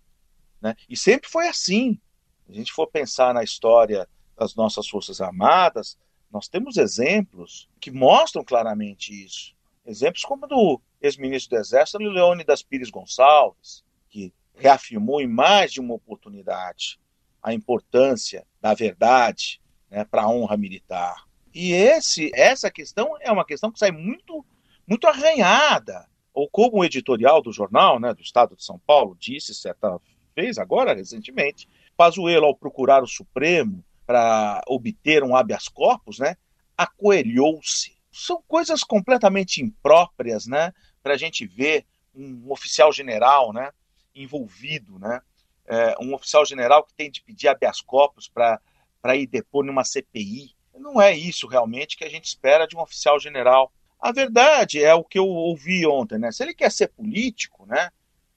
né? 0.63 0.77
E 0.89 0.97
sempre 0.97 1.29
foi 1.29 1.49
assim. 1.49 2.01
Se 2.47 2.53
a 2.53 2.55
gente 2.55 2.73
for 2.73 2.87
pensar 2.87 3.35
na 3.35 3.43
história 3.43 4.09
das 4.39 4.55
nossas 4.55 4.89
forças 4.89 5.21
armadas, 5.21 5.99
nós 6.31 6.47
temos 6.47 6.77
exemplos 6.77 7.69
que 7.81 7.91
mostram 7.91 8.45
claramente 8.45 9.13
isso. 9.13 9.53
Exemplos 9.85 10.25
como 10.25 10.47
do 10.47 10.81
ex-ministro 11.03 11.57
do 11.57 11.61
Exército, 11.61 11.99
Leônidas 11.99 12.63
Pires 12.63 12.91
Gonçalves, 12.91 13.85
que 14.09 14.33
reafirmou 14.55 15.21
em 15.21 15.27
mais 15.27 15.73
de 15.73 15.81
uma 15.81 15.95
oportunidade 15.95 17.01
a 17.43 17.53
importância 17.53 18.47
da 18.61 18.73
verdade 18.73 19.61
né, 19.91 20.05
para 20.05 20.23
a 20.23 20.31
honra 20.31 20.57
militar. 20.57 21.26
E 21.59 21.73
esse, 21.73 22.31
essa 22.35 22.71
questão 22.71 23.17
é 23.19 23.33
uma 23.33 23.43
questão 23.43 23.73
que 23.73 23.79
sai 23.79 23.91
muito, 23.91 24.45
muito 24.87 25.07
arranhada. 25.07 26.07
Ou 26.35 26.47
como 26.51 26.81
o 26.81 26.85
editorial 26.85 27.41
do 27.41 27.51
jornal, 27.51 27.99
né, 27.99 28.13
do 28.13 28.21
Estado 28.21 28.55
de 28.55 28.63
São 28.63 28.79
Paulo, 28.81 29.17
disse 29.19 29.55
certa 29.55 29.99
vez, 30.37 30.59
agora 30.59 30.93
recentemente, 30.93 31.67
Pazuello, 31.97 32.45
ao 32.45 32.55
procurar 32.55 33.03
o 33.03 33.07
Supremo 33.07 33.83
para 34.07 34.61
obter 34.69 35.25
um 35.25 35.35
habeas 35.35 35.67
corpus, 35.67 36.19
né, 36.19 36.37
acoelhou-se. 36.77 37.97
São 38.13 38.43
coisas 38.47 38.83
completamente 38.83 39.63
impróprias, 39.63 40.47
né, 40.47 40.75
para 41.03 41.15
a 41.15 41.17
gente 41.17 41.47
ver 41.47 41.87
um 42.15 42.53
oficial 42.53 42.93
general, 42.93 43.55
né, 43.55 43.71
envolvido, 44.15 44.99
né, 44.99 45.23
é, 45.65 45.95
um 46.03 46.15
oficial 46.15 46.45
general 46.45 46.85
que 46.85 46.93
tem 46.93 47.11
de 47.11 47.23
pedir 47.23 47.49
habeas 47.49 47.81
corpus 47.81 48.29
para 48.29 49.17
ir 49.17 49.27
depor 49.27 49.65
numa 49.65 49.85
CPI, 49.85 50.55
não 50.79 51.01
é 51.01 51.17
isso 51.17 51.47
realmente 51.47 51.97
que 51.97 52.05
a 52.05 52.09
gente 52.09 52.27
espera 52.27 52.67
de 52.67 52.77
um 52.77 52.81
oficial 52.81 53.19
general. 53.19 53.73
A 54.01 54.13
verdade 54.13 54.83
é 54.83 54.95
o 54.95 55.05
que 55.05 55.19
eu 55.19 55.27
ouvi 55.27 55.87
ontem, 55.87 56.19
né? 56.19 56.31
Se 56.31 56.43
ele 56.43 56.55
quer 56.55 56.71
ser 56.71 56.89
político, 56.89 57.67
né? 57.67 57.91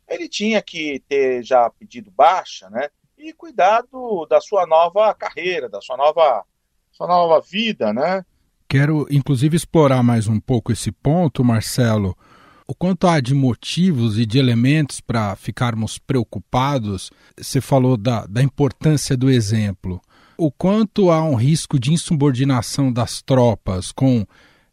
Ele 0.08 0.28
tinha 0.28 0.62
que 0.62 1.04
ter 1.08 1.44
já 1.44 1.70
pedido 1.70 2.10
baixa, 2.12 2.70
né? 2.70 2.90
E 3.18 3.34
cuidado 3.34 4.26
da 4.28 4.40
sua 4.40 4.66
nova 4.66 5.14
carreira, 5.14 5.68
da 5.68 5.82
sua 5.82 5.98
nova, 5.98 6.46
sua 6.92 7.08
nova 7.08 7.42
vida, 7.42 7.94
né? 7.94 8.26
Quero, 8.68 9.06
inclusive, 9.12 9.58
explorar 9.58 10.02
mais 10.02 10.28
um 10.28 10.40
pouco 10.40 10.72
esse 10.72 10.92
ponto, 10.92 11.44
Marcelo. 11.44 12.18
O 12.68 12.74
quanto 12.74 13.08
há 13.08 13.20
de 13.20 13.34
motivos 13.34 14.18
e 14.18 14.26
de 14.26 14.38
elementos 14.38 15.02
para 15.02 15.36
ficarmos 15.36 15.98
preocupados, 15.98 17.12
você 17.36 17.60
falou 17.60 17.98
da, 17.98 18.26
da 18.28 18.44
importância 18.44 19.18
do 19.18 19.30
exemplo 19.30 20.00
o 20.40 20.50
quanto 20.50 21.12
há 21.12 21.22
um 21.22 21.36
risco 21.36 21.78
de 21.78 21.92
insubordinação 21.92 22.92
das 22.92 23.22
tropas 23.22 23.92
com 23.92 24.26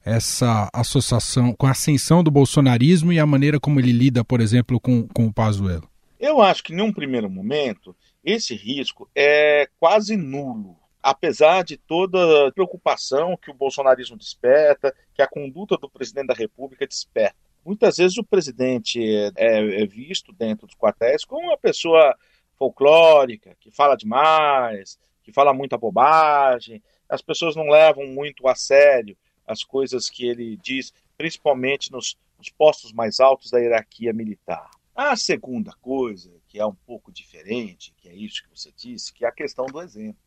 essa 0.04 0.70
associação, 0.72 1.52
com 1.52 1.66
a 1.66 1.72
ascensão 1.72 2.22
do 2.22 2.30
bolsonarismo 2.30 3.12
e 3.12 3.18
a 3.18 3.26
maneira 3.26 3.58
como 3.58 3.80
ele 3.80 3.90
lida, 3.90 4.24
por 4.24 4.40
exemplo, 4.40 4.78
com, 4.80 5.08
com 5.08 5.26
o 5.26 5.32
Pazuello? 5.32 5.90
Eu 6.20 6.40
acho 6.40 6.62
que, 6.62 6.72
em 6.72 6.80
um 6.80 6.92
primeiro 6.92 7.28
momento, 7.28 7.94
esse 8.24 8.54
risco 8.54 9.10
é 9.14 9.68
quase 9.80 10.16
nulo. 10.16 10.76
Apesar 11.02 11.64
de 11.64 11.76
toda 11.76 12.46
a 12.46 12.52
preocupação 12.52 13.36
que 13.36 13.50
o 13.50 13.54
bolsonarismo 13.54 14.16
desperta, 14.16 14.94
que 15.12 15.22
a 15.22 15.28
conduta 15.28 15.76
do 15.76 15.90
presidente 15.90 16.28
da 16.28 16.34
República 16.34 16.86
desperta. 16.86 17.36
Muitas 17.64 17.96
vezes 17.96 18.16
o 18.16 18.24
presidente 18.24 19.00
é, 19.04 19.32
é, 19.36 19.82
é 19.82 19.86
visto 19.86 20.32
dentro 20.32 20.68
dos 20.68 20.76
quartéis 20.76 21.24
como 21.24 21.48
uma 21.48 21.58
pessoa 21.58 22.16
folclórica, 22.56 23.56
que 23.60 23.70
fala 23.72 23.96
demais, 23.96 24.98
que 25.26 25.32
fala 25.32 25.52
muita 25.52 25.76
bobagem, 25.76 26.80
as 27.08 27.20
pessoas 27.20 27.56
não 27.56 27.68
levam 27.68 28.06
muito 28.06 28.46
a 28.46 28.54
sério 28.54 29.18
as 29.44 29.64
coisas 29.64 30.08
que 30.08 30.24
ele 30.24 30.56
diz, 30.56 30.92
principalmente 31.18 31.90
nos, 31.90 32.16
nos 32.38 32.48
postos 32.48 32.92
mais 32.92 33.18
altos 33.18 33.50
da 33.50 33.58
hierarquia 33.58 34.12
militar. 34.12 34.70
A 34.94 35.16
segunda 35.16 35.72
coisa, 35.82 36.32
que 36.46 36.60
é 36.60 36.64
um 36.64 36.74
pouco 36.86 37.10
diferente, 37.10 37.92
que 37.96 38.08
é 38.08 38.14
isso 38.14 38.44
que 38.44 38.48
você 38.48 38.72
disse, 38.76 39.12
que 39.12 39.24
é 39.24 39.28
a 39.28 39.32
questão 39.32 39.66
do 39.66 39.82
exemplo. 39.82 40.20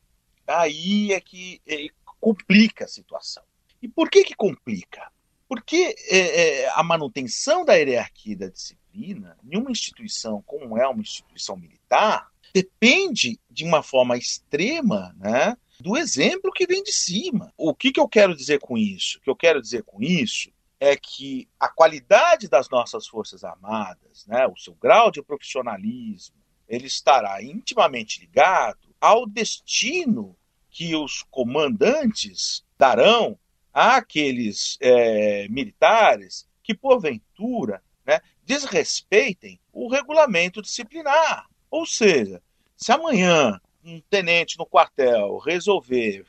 Aí 0.45 1.13
é 1.13 1.21
que 1.21 1.61
é, 1.65 1.87
complica 2.19 2.83
a 2.83 2.87
situação. 2.87 3.43
E 3.81 3.87
por 3.87 4.09
que 4.09 4.25
que 4.25 4.35
complica? 4.35 5.09
Porque 5.47 5.95
é, 6.09 6.17
é, 6.63 6.69
a 6.75 6.83
manutenção 6.83 7.63
da 7.63 7.75
hierarquia 7.75 8.35
da 8.35 8.49
disciplina, 8.49 9.37
em 9.49 9.57
uma 9.57 9.71
instituição 9.71 10.41
como 10.41 10.77
é 10.77 10.85
uma 10.85 11.01
instituição 11.01 11.55
militar, 11.55 12.28
depende 12.53 13.39
de 13.49 13.63
uma 13.63 13.83
forma 13.83 14.17
extrema, 14.17 15.15
né, 15.17 15.57
do 15.79 15.97
exemplo 15.97 16.51
que 16.51 16.67
vem 16.67 16.83
de 16.83 16.91
cima. 16.91 17.53
O 17.57 17.73
que, 17.73 17.91
que 17.91 17.99
eu 17.99 18.07
quero 18.07 18.35
dizer 18.35 18.59
com 18.59 18.77
isso? 18.77 19.17
O 19.17 19.21
que 19.21 19.29
eu 19.29 19.35
quero 19.35 19.61
dizer 19.61 19.83
com 19.83 20.01
isso 20.01 20.51
é 20.79 20.95
que 20.95 21.47
a 21.59 21.67
qualidade 21.67 22.47
das 22.47 22.69
nossas 22.69 23.07
Forças 23.07 23.43
Armadas, 23.43 24.25
né, 24.27 24.47
o 24.47 24.57
seu 24.57 24.73
grau 24.75 25.11
de 25.11 25.21
profissionalismo, 25.21 26.35
ele 26.67 26.87
estará 26.87 27.43
intimamente 27.43 28.21
ligado 28.21 28.95
ao 29.01 29.25
destino 29.25 30.37
que 30.69 30.95
os 30.95 31.23
comandantes 31.23 32.63
darão 32.77 33.37
àqueles 33.73 34.77
é, 34.79 35.47
militares 35.49 36.47
que, 36.63 36.73
porventura, 36.73 37.83
né, 38.05 38.21
desrespeitem 38.43 39.59
o 39.73 39.89
regulamento 39.89 40.61
disciplinar. 40.61 41.47
Ou 41.71 41.85
seja, 41.85 42.41
se 42.75 42.91
amanhã 42.91 43.59
um 43.83 44.01
tenente 44.09 44.57
no 44.57 44.65
quartel 44.65 45.37
resolver 45.37 46.25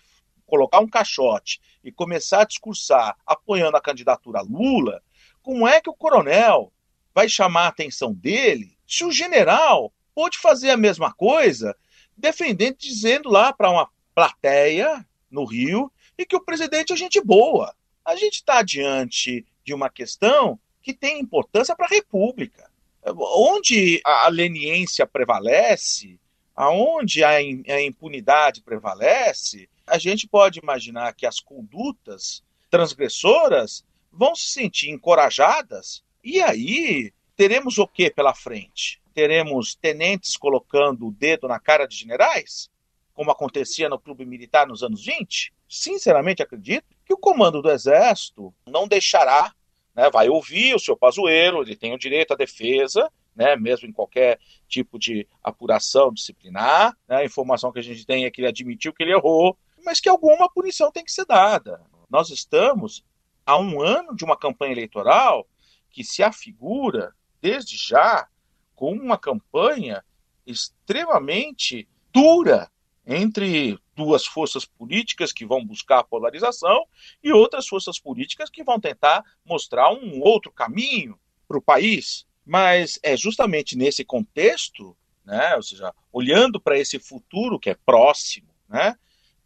colocar 0.46 0.80
um 0.80 0.88
caixote 0.88 1.60
e 1.82 1.92
começar 1.92 2.42
a 2.42 2.44
discursar 2.44 3.16
apoiando 3.24 3.76
a 3.76 3.80
candidatura 3.80 4.40
Lula, 4.42 5.00
como 5.42 5.66
é 5.66 5.80
que 5.80 5.88
o 5.88 5.94
coronel 5.94 6.72
vai 7.14 7.28
chamar 7.28 7.64
a 7.64 7.68
atenção 7.68 8.12
dele 8.12 8.76
se 8.86 9.04
o 9.04 9.12
general 9.12 9.92
pode 10.14 10.38
fazer 10.38 10.70
a 10.70 10.76
mesma 10.76 11.12
coisa, 11.12 11.74
defendendo, 12.16 12.76
dizendo 12.76 13.30
lá 13.30 13.52
para 13.52 13.70
uma 13.70 13.88
plateia 14.14 15.06
no 15.30 15.44
Rio 15.44 15.90
e 16.18 16.26
que 16.26 16.36
o 16.36 16.44
presidente 16.44 16.92
é 16.92 16.96
gente 16.96 17.20
boa? 17.20 17.74
A 18.04 18.16
gente 18.16 18.34
está 18.34 18.62
diante 18.62 19.46
de 19.64 19.72
uma 19.72 19.88
questão 19.88 20.58
que 20.82 20.92
tem 20.92 21.20
importância 21.20 21.74
para 21.76 21.86
a 21.86 21.90
República 21.90 22.69
onde 23.04 24.00
a 24.04 24.28
leniência 24.28 25.06
prevalece, 25.06 26.18
aonde 26.54 27.24
a, 27.24 27.30
a 27.30 27.82
impunidade 27.82 28.62
prevalece, 28.62 29.68
a 29.86 29.98
gente 29.98 30.28
pode 30.28 30.58
imaginar 30.58 31.14
que 31.14 31.26
as 31.26 31.40
condutas 31.40 32.42
transgressoras 32.70 33.84
vão 34.12 34.34
se 34.34 34.52
sentir 34.52 34.90
encorajadas 34.90 36.02
e 36.22 36.40
aí 36.40 37.12
teremos 37.36 37.78
o 37.78 37.86
que 37.86 38.10
pela 38.10 38.34
frente? 38.34 39.00
Teremos 39.14 39.74
tenentes 39.74 40.36
colocando 40.36 41.08
o 41.08 41.12
dedo 41.12 41.48
na 41.48 41.58
cara 41.58 41.86
de 41.86 41.96
generais, 41.96 42.70
como 43.14 43.30
acontecia 43.30 43.88
no 43.88 43.98
clube 43.98 44.24
militar 44.24 44.66
nos 44.66 44.82
anos 44.82 45.04
20? 45.04 45.52
Sinceramente 45.68 46.42
acredito 46.42 46.86
que 47.04 47.12
o 47.12 47.18
comando 47.18 47.60
do 47.60 47.70
exército 47.70 48.54
não 48.66 48.86
deixará 48.86 49.54
né, 49.94 50.10
vai 50.10 50.28
ouvir 50.28 50.74
o 50.74 50.78
seu 50.78 50.96
Pazuello, 50.96 51.62
ele 51.62 51.76
tem 51.76 51.92
o 51.92 51.98
direito 51.98 52.32
à 52.32 52.36
defesa, 52.36 53.10
né, 53.34 53.56
mesmo 53.56 53.88
em 53.88 53.92
qualquer 53.92 54.38
tipo 54.68 54.98
de 54.98 55.26
apuração 55.42 56.12
disciplinar. 56.12 56.96
Né, 57.08 57.16
a 57.16 57.24
informação 57.24 57.72
que 57.72 57.78
a 57.78 57.82
gente 57.82 58.06
tem 58.06 58.24
é 58.24 58.30
que 58.30 58.40
ele 58.40 58.48
admitiu 58.48 58.92
que 58.92 59.02
ele 59.02 59.12
errou, 59.12 59.56
mas 59.84 60.00
que 60.00 60.08
alguma 60.08 60.48
punição 60.48 60.90
tem 60.90 61.04
que 61.04 61.12
ser 61.12 61.24
dada. 61.24 61.80
Nós 62.08 62.30
estamos 62.30 63.04
há 63.46 63.58
um 63.58 63.80
ano 63.80 64.14
de 64.14 64.24
uma 64.24 64.36
campanha 64.36 64.72
eleitoral 64.72 65.46
que 65.90 66.04
se 66.04 66.22
afigura, 66.22 67.14
desde 67.40 67.76
já, 67.76 68.28
com 68.74 68.92
uma 68.92 69.18
campanha 69.18 70.04
extremamente 70.46 71.88
dura 72.12 72.70
entre 73.10 73.76
duas 73.96 74.24
forças 74.24 74.64
políticas 74.64 75.32
que 75.32 75.44
vão 75.44 75.64
buscar 75.64 76.04
polarização 76.04 76.86
e 77.22 77.32
outras 77.32 77.66
forças 77.66 77.98
políticas 77.98 78.48
que 78.48 78.62
vão 78.62 78.78
tentar 78.78 79.24
mostrar 79.44 79.92
um 79.92 80.20
outro 80.20 80.52
caminho 80.52 81.18
para 81.48 81.58
o 81.58 81.62
país. 81.62 82.24
Mas 82.46 83.00
é 83.02 83.16
justamente 83.16 83.76
nesse 83.76 84.04
contexto, 84.04 84.96
né, 85.24 85.56
ou 85.56 85.62
seja, 85.62 85.92
olhando 86.12 86.60
para 86.60 86.78
esse 86.78 87.00
futuro 87.00 87.58
que 87.58 87.70
é 87.70 87.74
próximo, 87.74 88.48
né, 88.68 88.94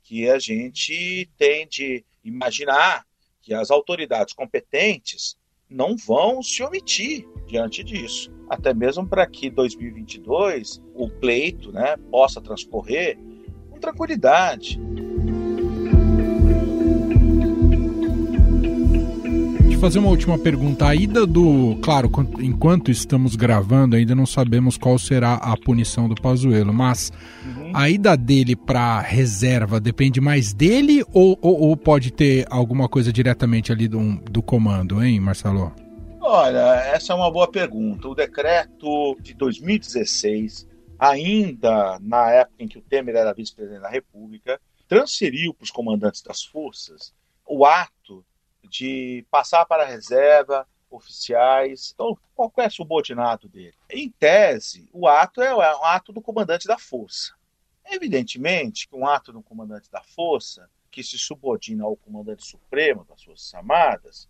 que 0.02 0.28
a 0.28 0.38
gente 0.38 1.26
tem 1.38 1.66
de 1.66 2.04
imaginar 2.22 3.06
que 3.40 3.54
as 3.54 3.70
autoridades 3.70 4.34
competentes 4.34 5.38
não 5.70 5.96
vão 5.96 6.42
se 6.42 6.62
omitir 6.62 7.26
diante 7.46 7.82
disso, 7.82 8.30
até 8.50 8.74
mesmo 8.74 9.08
para 9.08 9.26
que 9.26 9.48
2022 9.48 10.82
o 10.94 11.08
pleito 11.08 11.72
né, 11.72 11.96
possa 12.10 12.42
transcorrer 12.42 13.18
tranquilidade. 13.84 14.80
fazer 19.84 19.98
uma 19.98 20.08
última 20.08 20.38
pergunta. 20.38 20.88
A 20.88 20.94
ida 20.94 21.26
do. 21.26 21.76
Claro, 21.82 22.10
enquanto 22.40 22.90
estamos 22.90 23.36
gravando, 23.36 23.94
ainda 23.94 24.14
não 24.14 24.24
sabemos 24.24 24.78
qual 24.78 24.98
será 24.98 25.34
a 25.34 25.54
punição 25.58 26.08
do 26.08 26.14
Pazuello, 26.14 26.72
mas 26.72 27.12
uhum. 27.44 27.70
a 27.74 27.90
ida 27.90 28.16
dele 28.16 28.56
para 28.56 29.00
reserva 29.00 29.78
depende 29.78 30.22
mais 30.22 30.54
dele 30.54 31.04
ou, 31.12 31.38
ou, 31.42 31.68
ou, 31.68 31.76
pode 31.76 32.10
ter 32.10 32.46
alguma 32.48 32.88
coisa 32.88 33.12
diretamente 33.12 33.72
ali 33.72 33.86
do, 33.86 34.16
do 34.22 34.42
comando, 34.42 35.04
hein, 35.04 35.20
Marcelo? 35.20 35.70
Olha, 36.18 36.76
essa 36.94 37.12
é 37.12 37.16
uma 37.16 37.30
boa 37.30 37.46
pergunta. 37.46 38.08
O 38.08 38.14
decreto 38.14 39.18
de 39.20 39.34
2016, 39.34 40.66
ainda 41.04 41.98
na 42.00 42.30
época 42.30 42.62
em 42.62 42.68
que 42.68 42.78
o 42.78 42.82
Temer 42.82 43.14
era 43.14 43.34
vice-presidente 43.34 43.82
da 43.82 43.90
República, 43.90 44.60
transferiu 44.88 45.52
para 45.52 45.64
os 45.64 45.70
comandantes 45.70 46.22
das 46.22 46.42
forças 46.42 47.12
o 47.46 47.66
ato 47.66 48.24
de 48.62 49.26
passar 49.30 49.66
para 49.66 49.82
a 49.82 49.86
reserva 49.86 50.66
oficiais, 50.90 51.92
então 51.94 52.16
qualquer 52.34 52.70
subordinado 52.70 53.48
dele. 53.48 53.74
Em 53.90 54.08
tese, 54.10 54.88
o 54.92 55.06
ato 55.06 55.42
é 55.42 55.54
um 55.54 55.84
ato 55.84 56.12
do 56.12 56.22
comandante 56.22 56.66
da 56.66 56.78
força. 56.78 57.34
Evidentemente 57.84 58.88
que 58.88 58.96
um 58.96 59.06
ato 59.06 59.32
do 59.32 59.42
comandante 59.42 59.90
da 59.90 60.02
força, 60.02 60.70
que 60.90 61.02
se 61.02 61.18
subordina 61.18 61.84
ao 61.84 61.96
comandante 61.96 62.46
supremo 62.46 63.04
das 63.04 63.22
Forças 63.22 63.52
Armadas, 63.52 64.28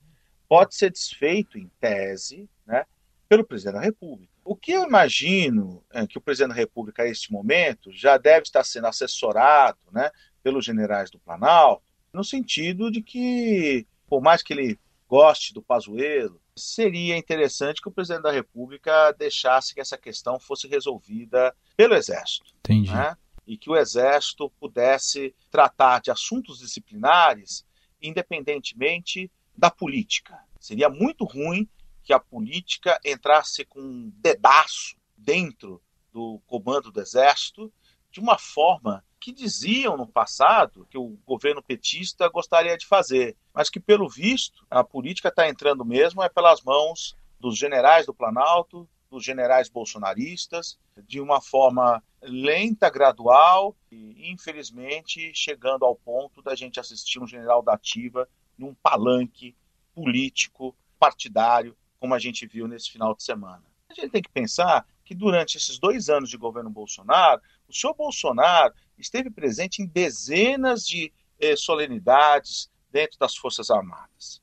pode 0.48 0.74
ser 0.74 0.90
desfeito, 0.90 1.56
em 1.56 1.70
tese, 1.78 2.48
né, 2.66 2.84
pelo 3.28 3.44
presidente 3.44 3.74
da 3.74 3.80
República. 3.80 4.33
O 4.44 4.54
que 4.54 4.72
eu 4.72 4.84
imagino 4.84 5.82
é 5.90 6.06
que 6.06 6.18
o 6.18 6.20
presidente 6.20 6.50
da 6.50 6.60
República, 6.60 7.02
a 7.02 7.08
este 7.08 7.32
momento, 7.32 7.90
já 7.90 8.18
deve 8.18 8.42
estar 8.42 8.62
sendo 8.62 8.86
assessorado 8.86 9.78
né, 9.90 10.10
pelos 10.42 10.64
generais 10.64 11.10
do 11.10 11.18
Planalto, 11.18 11.82
no 12.12 12.22
sentido 12.22 12.90
de 12.90 13.02
que 13.02 13.86
por 14.06 14.20
mais 14.20 14.42
que 14.42 14.52
ele 14.52 14.78
goste 15.08 15.52
do 15.52 15.62
Pazuello, 15.62 16.40
seria 16.56 17.16
interessante 17.16 17.80
que 17.80 17.88
o 17.88 17.92
presidente 17.92 18.22
da 18.22 18.30
República 18.30 19.12
deixasse 19.12 19.74
que 19.74 19.80
essa 19.80 19.98
questão 19.98 20.38
fosse 20.38 20.68
resolvida 20.68 21.54
pelo 21.76 21.94
Exército. 21.94 22.52
Entendi. 22.60 22.92
Né? 22.92 23.16
E 23.46 23.58
que 23.58 23.68
o 23.68 23.76
Exército 23.76 24.50
pudesse 24.60 25.34
tratar 25.50 26.00
de 26.00 26.10
assuntos 26.10 26.60
disciplinares 26.60 27.64
independentemente 28.00 29.30
da 29.56 29.70
política. 29.70 30.38
Seria 30.60 30.88
muito 30.88 31.24
ruim 31.24 31.68
que 32.04 32.12
a 32.12 32.20
política 32.20 33.00
entrasse 33.04 33.64
com 33.64 33.80
um 33.80 34.12
dedaço 34.16 34.94
dentro 35.16 35.82
do 36.12 36.40
comando 36.46 36.92
do 36.92 37.00
Exército 37.00 37.72
de 38.12 38.20
uma 38.20 38.38
forma 38.38 39.02
que 39.18 39.32
diziam 39.32 39.96
no 39.96 40.06
passado 40.06 40.86
que 40.90 40.98
o 40.98 41.18
governo 41.26 41.62
petista 41.62 42.28
gostaria 42.28 42.76
de 42.76 42.86
fazer, 42.86 43.34
mas 43.54 43.70
que, 43.70 43.80
pelo 43.80 44.08
visto, 44.08 44.64
a 44.70 44.84
política 44.84 45.28
está 45.28 45.48
entrando 45.48 45.84
mesmo 45.84 46.22
é 46.22 46.28
pelas 46.28 46.62
mãos 46.62 47.16
dos 47.40 47.58
generais 47.58 48.06
do 48.06 48.14
Planalto, 48.14 48.88
dos 49.10 49.24
generais 49.24 49.68
bolsonaristas, 49.68 50.78
de 51.06 51.20
uma 51.20 51.40
forma 51.40 52.02
lenta, 52.20 52.90
gradual 52.90 53.74
e, 53.90 54.30
infelizmente, 54.30 55.32
chegando 55.34 55.84
ao 55.84 55.96
ponto 55.96 56.42
da 56.42 56.54
gente 56.54 56.78
assistir 56.78 57.18
um 57.18 57.26
general 57.26 57.62
da 57.62 57.74
ativa 57.74 58.28
num 58.58 58.74
palanque 58.74 59.56
político, 59.94 60.76
partidário, 60.98 61.76
como 62.04 62.12
a 62.12 62.18
gente 62.18 62.46
viu 62.46 62.68
nesse 62.68 62.90
final 62.90 63.14
de 63.14 63.24
semana. 63.24 63.62
A 63.88 63.94
gente 63.94 64.10
tem 64.10 64.20
que 64.20 64.28
pensar 64.28 64.86
que 65.02 65.14
durante 65.14 65.56
esses 65.56 65.78
dois 65.78 66.10
anos 66.10 66.28
de 66.28 66.36
governo 66.36 66.68
Bolsonaro, 66.68 67.40
o 67.66 67.72
senhor 67.72 67.94
Bolsonaro 67.94 68.74
esteve 68.98 69.30
presente 69.30 69.80
em 69.80 69.86
dezenas 69.86 70.86
de 70.86 71.10
eh, 71.40 71.56
solenidades 71.56 72.70
dentro 72.92 73.18
das 73.18 73.34
Forças 73.34 73.70
Armadas. 73.70 74.42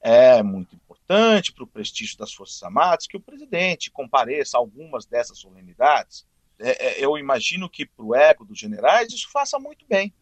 É 0.00 0.42
muito 0.42 0.74
importante 0.74 1.52
para 1.52 1.62
o 1.62 1.68
prestígio 1.68 2.18
das 2.18 2.32
Forças 2.32 2.60
Armadas 2.60 3.06
que 3.06 3.16
o 3.16 3.20
presidente 3.20 3.88
compareça 3.88 4.56
a 4.56 4.60
algumas 4.60 5.06
dessas 5.06 5.38
solenidades. 5.38 6.26
É, 6.58 6.86
é, 6.86 7.04
eu 7.04 7.16
imagino 7.16 7.70
que 7.70 7.86
para 7.86 8.04
o 8.04 8.16
ego 8.16 8.44
dos 8.44 8.58
generais 8.58 9.12
isso 9.12 9.30
faça 9.30 9.60
muito 9.60 9.86
bem. 9.88 10.12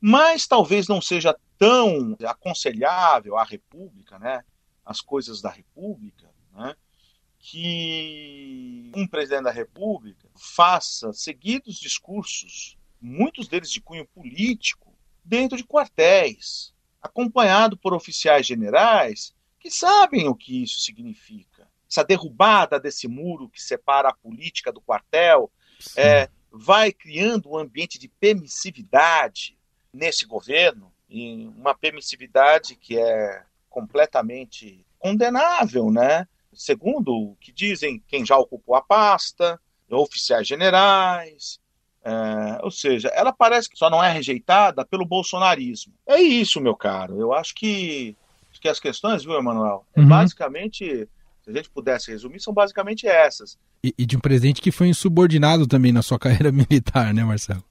Mas 0.00 0.46
talvez 0.46 0.88
não 0.88 1.02
seja 1.02 1.36
tão 1.58 2.16
aconselhável 2.26 3.36
à 3.36 3.44
República, 3.44 4.18
né, 4.18 4.42
as 4.90 5.00
coisas 5.00 5.40
da 5.40 5.48
República, 5.48 6.28
né, 6.52 6.74
que 7.38 8.90
um 8.92 9.06
presidente 9.06 9.44
da 9.44 9.52
República 9.52 10.28
faça 10.36 11.12
seguidos 11.12 11.78
discursos 11.78 12.76
muitos 13.00 13.46
deles 13.46 13.70
de 13.70 13.80
cunho 13.80 14.04
político, 14.08 14.92
dentro 15.24 15.56
de 15.56 15.62
quartéis, 15.62 16.74
acompanhado 17.00 17.76
por 17.76 17.94
oficiais 17.94 18.44
generais 18.44 19.32
que 19.60 19.70
sabem 19.70 20.26
o 20.26 20.34
que 20.34 20.64
isso 20.64 20.80
significa. 20.80 21.70
Essa 21.88 22.02
derrubada 22.02 22.80
desse 22.80 23.06
muro 23.06 23.48
que 23.48 23.62
separa 23.62 24.08
a 24.08 24.14
política 24.14 24.72
do 24.72 24.80
quartel 24.80 25.52
é, 25.96 26.28
vai 26.50 26.92
criando 26.92 27.50
um 27.50 27.56
ambiente 27.56 27.96
de 27.96 28.08
permissividade 28.08 29.56
nesse 29.92 30.26
governo, 30.26 30.92
uma 31.08 31.74
permissividade 31.76 32.74
que 32.74 32.98
é 32.98 33.44
completamente 33.70 34.84
condenável, 34.98 35.90
né? 35.90 36.26
Segundo 36.52 37.12
o 37.12 37.36
que 37.40 37.52
dizem 37.52 38.02
quem 38.06 38.26
já 38.26 38.36
ocupou 38.36 38.74
a 38.74 38.82
pasta, 38.82 39.58
oficiais 39.88 40.46
generais, 40.46 41.58
é, 42.04 42.60
ou 42.62 42.70
seja, 42.70 43.08
ela 43.08 43.32
parece 43.32 43.68
que 43.68 43.78
só 43.78 43.88
não 43.88 44.02
é 44.02 44.12
rejeitada 44.12 44.84
pelo 44.84 45.06
bolsonarismo. 45.06 45.92
É 46.06 46.20
isso, 46.20 46.60
meu 46.60 46.74
caro. 46.74 47.20
Eu 47.20 47.32
acho 47.32 47.54
que, 47.54 48.16
que 48.60 48.68
as 48.68 48.80
questões, 48.80 49.24
viu, 49.24 49.34
Emanuel, 49.34 49.86
é 49.94 50.00
uhum. 50.00 50.08
basicamente, 50.08 51.08
se 51.42 51.50
a 51.50 51.52
gente 51.52 51.70
pudesse 51.70 52.10
resumir, 52.10 52.40
são 52.40 52.52
basicamente 52.52 53.06
essas. 53.06 53.58
E, 53.82 53.94
e, 53.96 54.04
de 54.04 54.16
um 54.16 54.20
presidente 54.20 54.60
que 54.60 54.70
foi 54.70 54.88
insubordinado 54.88 55.66
também 55.66 55.92
na 55.92 56.02
sua 56.02 56.18
carreira 56.20 56.52
militar, 56.52 57.14
né, 57.14 57.24
Marcelo? 57.24 57.64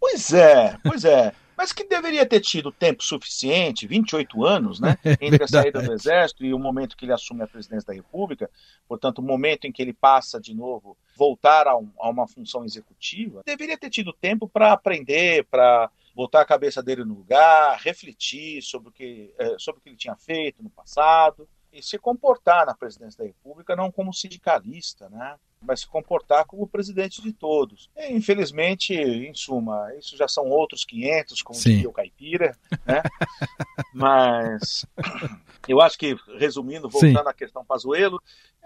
Pois 0.00 0.32
é, 0.32 0.78
pois 0.82 1.04
é 1.04 1.32
mas 1.56 1.72
que 1.72 1.84
deveria 1.84 2.26
ter 2.26 2.40
tido 2.40 2.72
tempo 2.72 3.02
suficiente, 3.02 3.86
28 3.86 4.44
anos, 4.44 4.80
né, 4.80 4.96
é 5.04 5.16
entre 5.20 5.44
a 5.44 5.48
saída 5.48 5.82
do 5.82 5.92
Exército 5.92 6.44
e 6.44 6.52
o 6.52 6.58
momento 6.58 6.96
que 6.96 7.04
ele 7.04 7.12
assume 7.12 7.42
a 7.42 7.46
presidência 7.46 7.86
da 7.86 7.94
República, 7.94 8.50
portanto, 8.88 9.18
o 9.18 9.22
momento 9.22 9.66
em 9.66 9.72
que 9.72 9.82
ele 9.82 9.92
passa 9.92 10.40
de 10.40 10.54
novo, 10.54 10.96
voltar 11.16 11.66
a, 11.66 11.76
um, 11.76 11.90
a 11.98 12.08
uma 12.08 12.26
função 12.26 12.64
executiva, 12.64 13.42
deveria 13.44 13.78
ter 13.78 13.90
tido 13.90 14.12
tempo 14.12 14.48
para 14.48 14.72
aprender, 14.72 15.44
para 15.44 15.90
botar 16.14 16.40
a 16.40 16.46
cabeça 16.46 16.82
dele 16.82 17.04
no 17.04 17.14
lugar, 17.14 17.78
refletir 17.80 18.62
sobre 18.62 18.88
o, 18.88 18.92
que, 18.92 19.34
é, 19.38 19.56
sobre 19.58 19.80
o 19.80 19.82
que 19.82 19.88
ele 19.90 19.96
tinha 19.96 20.16
feito 20.16 20.62
no 20.62 20.70
passado 20.70 21.48
e 21.72 21.82
se 21.82 21.98
comportar 21.98 22.64
na 22.64 22.74
presidência 22.74 23.18
da 23.18 23.24
República 23.24 23.74
não 23.74 23.90
como 23.90 24.14
sindicalista, 24.14 25.08
né? 25.08 25.36
Mas 25.66 25.80
se 25.80 25.86
comportar 25.86 26.44
como 26.44 26.66
presidente 26.66 27.22
de 27.22 27.32
todos. 27.32 27.90
E, 27.96 28.12
infelizmente, 28.12 28.94
em 28.94 29.34
suma, 29.34 29.92
isso 29.98 30.16
já 30.16 30.28
são 30.28 30.48
outros 30.48 30.84
500, 30.84 31.42
como 31.42 31.58
Sim. 31.58 31.70
diria 31.70 31.88
o 31.88 31.92
Caipira, 31.92 32.56
né? 32.86 33.02
mas 33.94 34.86
eu 35.68 35.80
acho 35.80 35.98
que, 35.98 36.16
resumindo, 36.38 36.88
voltando 36.88 37.22
Sim. 37.22 37.28
à 37.28 37.34
questão 37.34 37.64
Pazuello, 37.64 38.22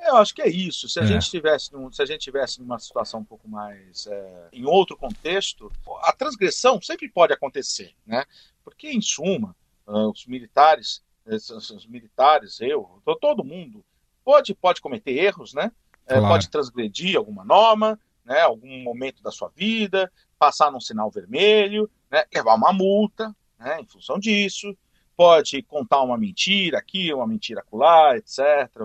eu 0.06 0.16
acho 0.16 0.34
que 0.34 0.42
é 0.42 0.48
isso. 0.48 0.88
Se 0.88 1.00
a 1.00 1.04
é. 1.04 1.06
gente 1.06 1.30
tivesse, 1.30 1.72
num, 1.72 1.90
se 1.90 2.02
a 2.02 2.06
gente 2.06 2.20
tivesse 2.20 2.61
numa 2.61 2.78
situação 2.78 3.20
um 3.20 3.24
pouco 3.24 3.48
mais 3.48 4.06
é, 4.06 4.48
em 4.52 4.64
outro 4.64 4.96
contexto, 4.96 5.72
a 6.02 6.12
transgressão 6.12 6.80
sempre 6.80 7.08
pode 7.08 7.32
acontecer, 7.32 7.94
né? 8.06 8.24
Porque 8.64 8.88
em 8.88 9.00
suma, 9.00 9.56
uh, 9.87 10.11
os 10.11 10.26
militares, 10.26 11.02
esses, 11.26 11.70
os 11.70 11.87
militares, 11.87 12.61
eu, 12.61 13.02
todo 13.20 13.44
mundo 13.44 13.84
pode 14.24 14.54
pode 14.54 14.80
cometer 14.80 15.12
erros, 15.12 15.54
né? 15.54 15.72
É, 16.08 16.14
claro. 16.14 16.28
pode 16.28 16.48
transgredir 16.48 17.16
alguma 17.16 17.44
norma, 17.44 17.98
né, 18.24 18.40
algum 18.40 18.82
momento 18.82 19.22
da 19.22 19.30
sua 19.30 19.50
vida, 19.54 20.10
passar 20.38 20.70
num 20.70 20.80
sinal 20.80 21.10
vermelho, 21.10 21.90
né, 22.10 22.24
levar 22.34 22.54
uma 22.54 22.72
multa 22.72 23.34
né, 23.58 23.80
em 23.80 23.86
função 23.86 24.18
disso, 24.18 24.76
pode 25.16 25.62
contar 25.62 26.00
uma 26.02 26.16
mentira 26.16 26.78
aqui, 26.78 27.12
uma 27.12 27.26
mentira 27.26 27.60
acolá, 27.60 28.16
etc. 28.16 28.40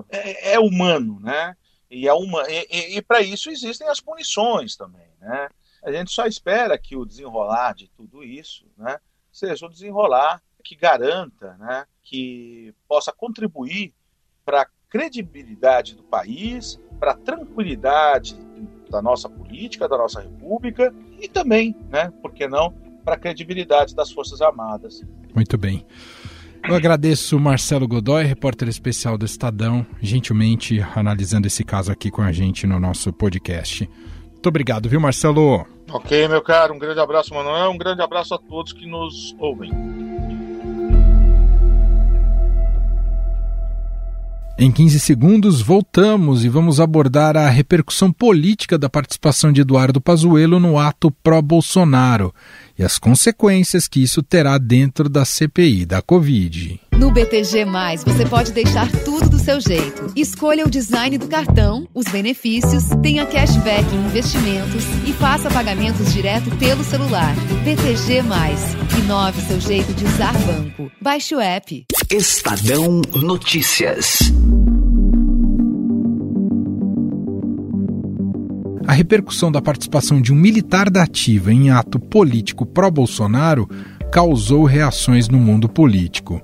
É, 0.09 0.53
é 0.53 0.59
humano, 0.59 1.19
né? 1.19 1.55
E, 1.89 2.07
é 2.07 2.13
uma, 2.13 2.49
e, 2.49 2.67
e, 2.71 2.97
e 2.97 3.01
para 3.03 3.21
isso 3.21 3.51
existem 3.51 3.87
as 3.87 3.99
punições 3.99 4.75
também, 4.75 5.07
né? 5.19 5.47
A 5.83 5.91
gente 5.91 6.11
só 6.11 6.25
espera 6.25 6.77
que 6.77 6.95
o 6.95 7.05
desenrolar 7.05 7.75
de 7.75 7.87
tudo 7.89 8.23
isso 8.23 8.65
né, 8.77 8.97
seja 9.31 9.65
um 9.65 9.69
desenrolar 9.69 10.41
que 10.63 10.77
garanta, 10.77 11.57
né, 11.57 11.85
que 12.01 12.73
possa 12.87 13.11
contribuir 13.11 13.93
para 14.45 14.65
credibilidade 14.93 15.95
do 15.95 16.03
país, 16.03 16.79
para 16.99 17.13
a 17.13 17.15
tranquilidade 17.15 18.37
da 18.91 19.01
nossa 19.01 19.27
política, 19.27 19.89
da 19.89 19.97
nossa 19.97 20.21
república 20.21 20.93
e 21.19 21.27
também, 21.27 21.75
né, 21.89 22.13
por 22.21 22.31
que 22.31 22.47
não, 22.47 22.71
para 23.03 23.15
a 23.15 23.17
credibilidade 23.17 23.95
das 23.95 24.11
Forças 24.11 24.39
Armadas. 24.39 25.01
Muito 25.33 25.57
bem. 25.57 25.83
Eu 26.63 26.75
agradeço 26.75 27.39
Marcelo 27.39 27.87
Godoy, 27.87 28.23
repórter 28.23 28.69
especial 28.69 29.17
do 29.17 29.25
Estadão, 29.25 29.83
gentilmente 29.99 30.79
analisando 30.95 31.47
esse 31.47 31.63
caso 31.63 31.91
aqui 31.91 32.11
com 32.11 32.21
a 32.21 32.31
gente 32.31 32.67
no 32.67 32.79
nosso 32.79 33.11
podcast. 33.11 33.89
Muito 34.31 34.47
obrigado, 34.47 34.87
viu, 34.87 35.01
Marcelo? 35.01 35.65
Ok, 35.91 36.27
meu 36.27 36.41
caro. 36.41 36.73
Um 36.73 36.79
grande 36.79 36.99
abraço, 36.99 37.33
Manuel. 37.33 37.71
Um 37.71 37.77
grande 37.77 38.01
abraço 38.01 38.35
a 38.35 38.37
todos 38.37 38.71
que 38.71 38.85
nos 38.85 39.35
ouvem. 39.39 39.71
Em 44.55 44.71
15 44.71 44.99
segundos, 44.99 45.61
voltamos 45.61 46.45
e 46.45 46.49
vamos 46.49 46.79
abordar 46.79 47.35
a 47.35 47.49
repercussão 47.49 48.11
política 48.13 48.77
da 48.77 48.87
participação 48.87 49.51
de 49.51 49.61
Eduardo 49.61 49.99
Pazuello 49.99 50.59
no 50.59 50.77
ato 50.77 51.09
pró-Bolsonaro 51.09 52.31
e 52.83 52.85
as 52.85 52.99
consequências 52.99 53.87
que 53.87 54.03
isso 54.03 54.21
terá 54.21 54.57
dentro 54.57 55.07
da 55.07 55.23
CPI 55.23 55.85
da 55.85 56.01
Covid. 56.01 56.81
No 56.91 57.11
BTG, 57.11 57.65
você 58.05 58.25
pode 58.25 58.51
deixar 58.51 58.91
tudo 59.03 59.29
do 59.29 59.39
seu 59.39 59.59
jeito. 59.61 60.11
Escolha 60.15 60.65
o 60.65 60.69
design 60.69 61.17
do 61.17 61.27
cartão, 61.27 61.87
os 61.93 62.05
benefícios, 62.05 62.83
tenha 63.01 63.25
cashback 63.25 63.83
em 63.95 64.05
investimentos 64.05 64.83
e 65.07 65.13
faça 65.13 65.49
pagamentos 65.49 66.11
direto 66.13 66.51
pelo 66.57 66.83
celular. 66.83 67.33
BTG, 67.63 68.21
inove 68.99 69.41
seu 69.43 69.61
jeito 69.61 69.93
de 69.93 70.03
usar 70.03 70.33
banco. 70.39 70.91
Baixe 71.01 71.33
o 71.33 71.39
app. 71.39 71.85
Estadão 72.11 73.01
Notícias. 73.13 74.19
A 78.85 78.91
repercussão 78.91 79.51
da 79.51 79.61
participação 79.61 80.21
de 80.21 80.33
um 80.33 80.35
militar 80.35 80.89
da 80.89 81.03
ativa 81.03 81.53
em 81.53 81.69
ato 81.69 81.99
político 81.99 82.65
pró-Bolsonaro 82.65 83.67
causou 84.11 84.65
reações 84.65 85.29
no 85.29 85.39
mundo 85.39 85.69
político. 85.69 86.41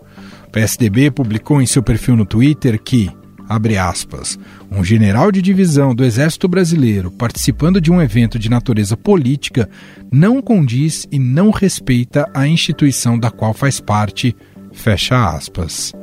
O 0.47 0.51
PSDB 0.51 1.11
publicou 1.11 1.61
em 1.61 1.65
seu 1.65 1.83
perfil 1.83 2.15
no 2.15 2.25
Twitter 2.25 2.81
que, 2.81 3.11
abre 3.47 3.77
aspas, 3.77 4.39
um 4.71 4.83
general 4.83 5.31
de 5.31 5.41
divisão 5.41 5.93
do 5.93 6.03
Exército 6.03 6.47
Brasileiro 6.47 7.11
participando 7.11 7.81
de 7.81 7.91
um 7.91 8.01
evento 8.01 8.39
de 8.39 8.49
natureza 8.49 8.95
política 8.95 9.69
não 10.11 10.41
condiz 10.41 11.05
e 11.11 11.19
não 11.19 11.51
respeita 11.51 12.27
a 12.33 12.47
instituição 12.47 13.19
da 13.19 13.29
qual 13.29 13.53
faz 13.53 13.81
parte, 13.81 14.35
fecha 14.71 15.29
aspas. 15.35 15.93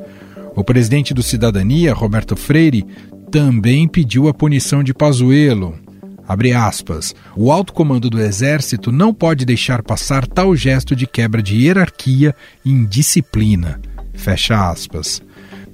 O 0.55 0.62
presidente 0.62 1.14
do 1.14 1.22
Cidadania, 1.22 1.94
Roberto 1.94 2.37
Freire, 2.37 2.85
também 3.31 3.88
pediu 3.88 4.29
a 4.29 4.35
punição 4.35 4.83
de 4.83 4.94
Pazuello, 4.94 5.86
Abre 6.28 6.52
aspas. 6.52 7.14
O 7.36 7.52
alto 7.52 7.72
comando 7.72 8.10
do 8.10 8.20
Exército 8.20 8.90
não 8.90 9.14
pode 9.14 9.44
deixar 9.44 9.82
passar 9.82 10.26
tal 10.26 10.56
gesto 10.56 10.96
de 10.96 11.06
quebra 11.06 11.42
de 11.42 11.56
hierarquia 11.56 12.34
e 12.64 12.70
indisciplina. 12.70 13.80
Fecha 14.14 14.70
aspas. 14.70 15.22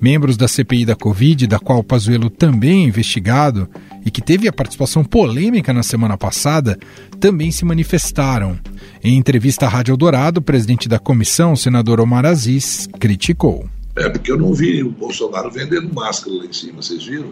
Membros 0.00 0.36
da 0.36 0.48
CPI 0.48 0.84
da 0.84 0.96
Covid, 0.96 1.46
da 1.46 1.60
qual 1.60 1.82
Pazuello 1.82 2.28
também 2.28 2.82
é 2.82 2.88
investigado 2.88 3.68
e 4.04 4.10
que 4.10 4.20
teve 4.20 4.48
a 4.48 4.52
participação 4.52 5.04
polêmica 5.04 5.72
na 5.72 5.84
semana 5.84 6.18
passada, 6.18 6.76
também 7.20 7.52
se 7.52 7.64
manifestaram. 7.64 8.58
Em 9.02 9.16
entrevista 9.16 9.66
à 9.66 9.68
Rádio 9.68 9.92
Eldorado, 9.92 10.40
o 10.40 10.42
presidente 10.42 10.88
da 10.88 10.98
comissão, 10.98 11.52
o 11.52 11.56
senador 11.56 12.00
Omar 12.00 12.26
Aziz, 12.26 12.88
criticou. 12.98 13.68
É 13.94 14.08
porque 14.08 14.32
eu 14.32 14.38
não 14.38 14.52
vi 14.52 14.82
o 14.82 14.90
Bolsonaro 14.90 15.50
vendendo 15.50 15.94
máscara 15.94 16.34
lá 16.36 16.46
em 16.46 16.52
cima, 16.52 16.82
vocês 16.82 17.04
viram? 17.04 17.30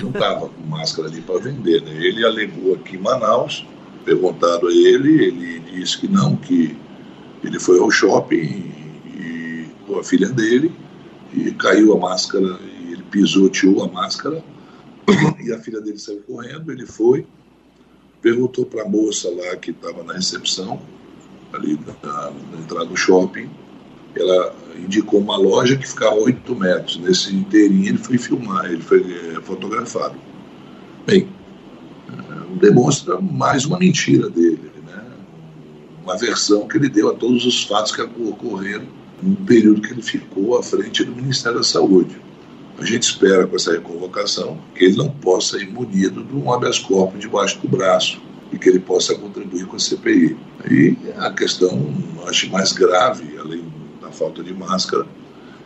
Não 0.00 0.10
estava 0.10 0.48
com 0.48 0.62
máscara 0.66 1.08
ali 1.08 1.20
para 1.20 1.38
vender. 1.38 1.82
Né? 1.82 1.92
Ele 1.94 2.24
alegou 2.24 2.74
aqui 2.74 2.96
em 2.96 3.00
Manaus, 3.00 3.66
perguntado 4.04 4.68
a 4.68 4.72
ele, 4.72 5.24
ele 5.24 5.60
disse 5.60 5.98
que 5.98 6.08
não, 6.08 6.36
que 6.36 6.76
ele 7.42 7.58
foi 7.58 7.78
ao 7.78 7.90
shopping 7.90 8.72
e, 9.16 9.66
com 9.86 9.98
a 9.98 10.04
filha 10.04 10.28
dele 10.28 10.72
e 11.32 11.50
caiu 11.52 11.92
a 11.92 11.98
máscara, 11.98 12.58
e 12.62 12.92
ele 12.92 13.02
pisoteou 13.10 13.82
a 13.84 13.88
máscara 13.88 14.42
e 15.40 15.52
a 15.52 15.58
filha 15.58 15.80
dele 15.80 15.98
saiu 15.98 16.22
correndo, 16.22 16.70
ele 16.70 16.86
foi, 16.86 17.26
perguntou 18.20 18.64
para 18.64 18.82
a 18.82 18.88
moça 18.88 19.28
lá 19.30 19.56
que 19.56 19.70
estava 19.70 20.02
na 20.04 20.14
recepção, 20.14 20.80
ali 21.52 21.78
na, 22.02 22.30
na 22.30 22.58
entrada 22.60 22.86
do 22.86 22.96
shopping, 22.96 23.50
ela 24.16 24.54
indicou 24.78 25.20
uma 25.20 25.36
loja 25.36 25.76
que 25.76 25.88
ficava 25.88 26.16
a 26.16 26.18
8 26.18 26.54
metros. 26.54 26.96
Nesse 26.98 27.34
inteirinho 27.34 27.88
ele 27.88 27.98
foi 27.98 28.18
filmar, 28.18 28.66
ele 28.66 28.82
foi 28.82 29.00
é, 29.00 29.40
fotografado. 29.40 30.16
Bem, 31.06 31.28
é, 32.08 32.58
demonstra 32.58 33.20
mais 33.20 33.64
uma 33.64 33.78
mentira 33.78 34.28
dele, 34.28 34.70
né? 34.86 35.02
uma 36.02 36.16
versão 36.16 36.68
que 36.68 36.76
ele 36.76 36.88
deu 36.88 37.10
a 37.10 37.14
todos 37.14 37.46
os 37.46 37.64
fatos 37.64 37.92
que 37.92 38.02
ocorreram 38.02 38.86
no 39.22 39.36
período 39.36 39.80
que 39.80 39.92
ele 39.92 40.02
ficou 40.02 40.58
à 40.58 40.62
frente 40.62 41.04
do 41.04 41.14
Ministério 41.14 41.58
da 41.58 41.64
Saúde. 41.64 42.20
A 42.78 42.84
gente 42.84 43.04
espera 43.04 43.46
com 43.46 43.54
essa 43.54 43.72
reconvocação 43.72 44.58
que 44.74 44.84
ele 44.84 44.96
não 44.96 45.08
possa 45.08 45.58
ir 45.58 45.70
munido 45.70 46.24
de 46.24 46.34
um 46.34 46.52
habeas 46.52 46.78
corpus 46.78 47.20
debaixo 47.20 47.60
do 47.60 47.68
braço 47.68 48.20
e 48.52 48.58
que 48.58 48.68
ele 48.68 48.80
possa 48.80 49.14
contribuir 49.14 49.66
com 49.66 49.76
a 49.76 49.78
CPI. 49.78 50.36
E 50.70 50.96
a 51.16 51.30
questão, 51.30 51.94
acho 52.26 52.50
mais 52.50 52.72
grave, 52.72 53.38
além 53.38 53.71
falta 54.12 54.42
de 54.42 54.52
máscara, 54.52 55.06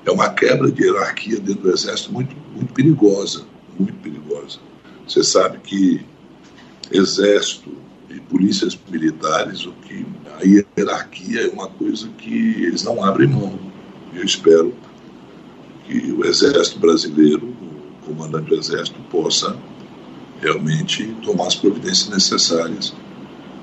é 0.05 0.11
uma 0.11 0.29
quebra 0.31 0.71
de 0.71 0.85
hierarquia 0.85 1.39
dentro 1.41 1.63
do 1.63 1.73
Exército 1.73 2.13
muito, 2.13 2.35
muito 2.55 2.73
perigosa, 2.73 3.45
muito 3.79 3.95
perigosa. 3.95 4.59
Você 5.07 5.23
sabe 5.23 5.59
que 5.59 6.05
Exército 6.91 7.71
e 8.09 8.21
polícias 8.21 8.79
militares, 8.89 9.67
o 9.67 9.73
que 9.73 10.07
a 10.39 10.45
hierarquia 10.45 11.49
é 11.49 11.49
uma 11.49 11.69
coisa 11.69 12.09
que 12.17 12.63
eles 12.63 12.85
não 12.85 13.03
abrem 13.03 13.29
mão. 13.29 13.59
Eu 14.15 14.25
espero 14.25 14.73
que 15.85 16.13
o 16.13 16.25
Exército 16.25 16.79
brasileiro, 16.79 17.47
o 17.47 18.07
comandante 18.07 18.49
do 18.49 18.55
Exército, 18.55 19.01
possa 19.11 19.57
realmente 20.41 21.05
tomar 21.25 21.49
as 21.49 21.57
providências 21.57 22.09
necessárias. 22.09 22.95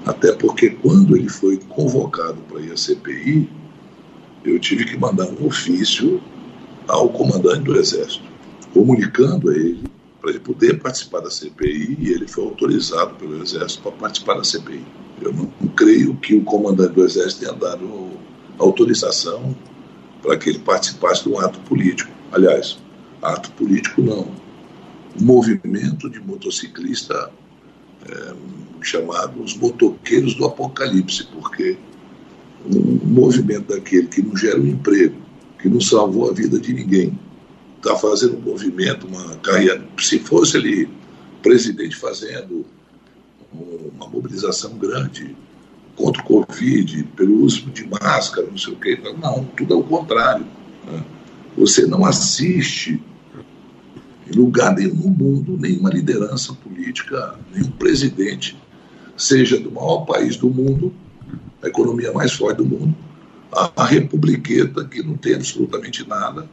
Até 0.06 0.34
porque 0.34 0.72
quando 0.72 1.16
ele 1.16 1.30
foi 1.30 1.58
convocado 1.70 2.38
para 2.50 2.60
ir 2.60 2.72
à 2.74 2.78
CPI, 2.78 3.50
eu 4.44 4.60
tive 4.60 4.86
que 4.86 4.98
mandar 4.98 5.26
um 5.26 5.46
ofício 5.46 6.22
ao 6.88 7.10
comandante 7.10 7.64
do 7.64 7.78
Exército, 7.78 8.26
comunicando 8.74 9.50
a 9.50 9.54
ele 9.54 9.84
para 10.24 10.32
ele 10.32 10.40
poder 10.40 10.80
participar 10.80 11.20
da 11.20 11.30
CPI 11.30 11.98
e 12.00 12.10
ele 12.12 12.26
foi 12.26 12.46
autorizado 12.46 13.14
pelo 13.16 13.44
Exército 13.44 13.82
para 13.82 13.92
participar 13.92 14.36
da 14.36 14.44
CPI. 14.46 14.86
Eu 15.22 15.34
não, 15.34 15.48
creio 15.76 16.16
que 16.16 16.34
o 16.34 16.42
comandante 16.46 16.94
do 16.94 17.04
Exército 17.04 17.42
tenha 17.42 17.52
dado 17.52 18.10
autorização 18.58 19.54
para 20.22 20.38
que 20.38 20.50
ele 20.50 20.60
participasse 20.60 21.24
de 21.24 21.30
um 21.30 21.38
ato 21.38 21.60
político. 21.62 22.10
Aliás, 22.32 22.80
ato 23.22 23.52
político 23.52 24.02
não. 24.02 24.28
Um 25.20 25.26
movimento 25.26 26.10
de 26.10 26.22
motociclista 26.22 27.30
é, 28.10 28.34
chamado 28.82 29.44
os 29.44 29.58
motoqueiros 29.58 30.36
do 30.36 30.46
apocalipse, 30.46 31.28
porque 31.34 31.78
um 32.66 33.03
movimento 33.14 33.74
daquele 33.74 34.08
que 34.08 34.22
não 34.22 34.36
gera 34.36 34.60
um 34.60 34.68
emprego, 34.68 35.16
que 35.60 35.70
não 35.70 35.80
salvou 35.80 36.30
a 36.30 36.34
vida 36.34 36.60
de 36.60 36.74
ninguém, 36.74 37.18
está 37.78 37.96
fazendo 37.96 38.38
um 38.38 38.42
movimento, 38.42 39.08
uma 39.08 39.36
carreira. 39.38 39.86
Se 39.98 40.20
fosse 40.20 40.58
ele 40.58 40.90
presidente 41.42 41.96
fazendo 41.96 42.66
uma 43.96 44.08
mobilização 44.08 44.78
grande 44.78 45.36
contra 45.96 46.22
o 46.22 46.26
Covid, 46.26 47.04
pelo 47.16 47.44
uso 47.44 47.70
de 47.70 47.88
máscara, 47.88 48.48
não 48.50 48.58
sei 48.58 48.74
o 48.74 48.78
quê. 48.78 49.00
Não, 49.22 49.46
tudo 49.56 49.76
ao 49.76 49.84
contrário. 49.84 50.46
Né? 50.86 51.04
Você 51.58 51.86
não 51.86 52.04
assiste 52.04 53.00
em 54.28 54.36
lugar 54.36 54.74
nenhum 54.76 54.96
no 54.96 55.10
mundo 55.10 55.58
nenhuma 55.58 55.90
liderança 55.90 56.54
política, 56.54 57.38
nenhum 57.54 57.72
presidente, 57.72 58.58
seja 59.16 59.60
do 59.60 59.72
maior 59.72 60.06
país 60.06 60.36
do 60.38 60.50
mundo, 60.50 60.94
a 61.64 61.68
economia 61.68 62.12
mais 62.12 62.34
forte 62.34 62.58
do 62.58 62.66
mundo, 62.66 62.94
a, 63.52 63.72
a 63.78 63.86
republiqueta 63.86 64.84
que 64.86 65.02
não 65.02 65.16
tem 65.16 65.36
absolutamente 65.36 66.08
nada, 66.08 66.48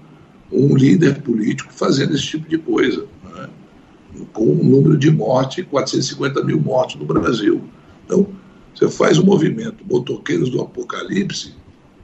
um 0.53 0.77
líder 0.77 1.21
político 1.23 1.73
fazendo 1.73 2.15
esse 2.15 2.27
tipo 2.27 2.49
de 2.49 2.59
coisa, 2.59 3.07
né? 3.35 3.49
com 4.33 4.45
um 4.45 4.65
número 4.65 4.97
de 4.97 5.11
mortes, 5.11 5.65
450 5.69 6.43
mil 6.45 6.61
mortos 6.61 6.97
no 6.97 7.05
Brasil. 7.05 7.63
Então, 8.05 8.29
você 8.75 8.89
faz 8.89 9.19
o 9.19 9.23
um 9.23 9.27
movimento 9.27 9.85
Motoqueiros 9.85 10.51
do 10.51 10.61
Apocalipse, 10.61 11.55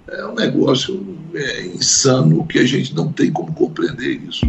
é 0.09 0.25
um 0.25 0.35
negócio 0.35 1.05
é, 1.35 1.67
insano 1.67 2.47
que 2.47 2.59
a 2.59 2.65
gente 2.65 2.95
não 2.95 3.11
tem 3.13 3.33
como 3.33 3.53
compreender 3.53 4.21
isso. 4.29 4.47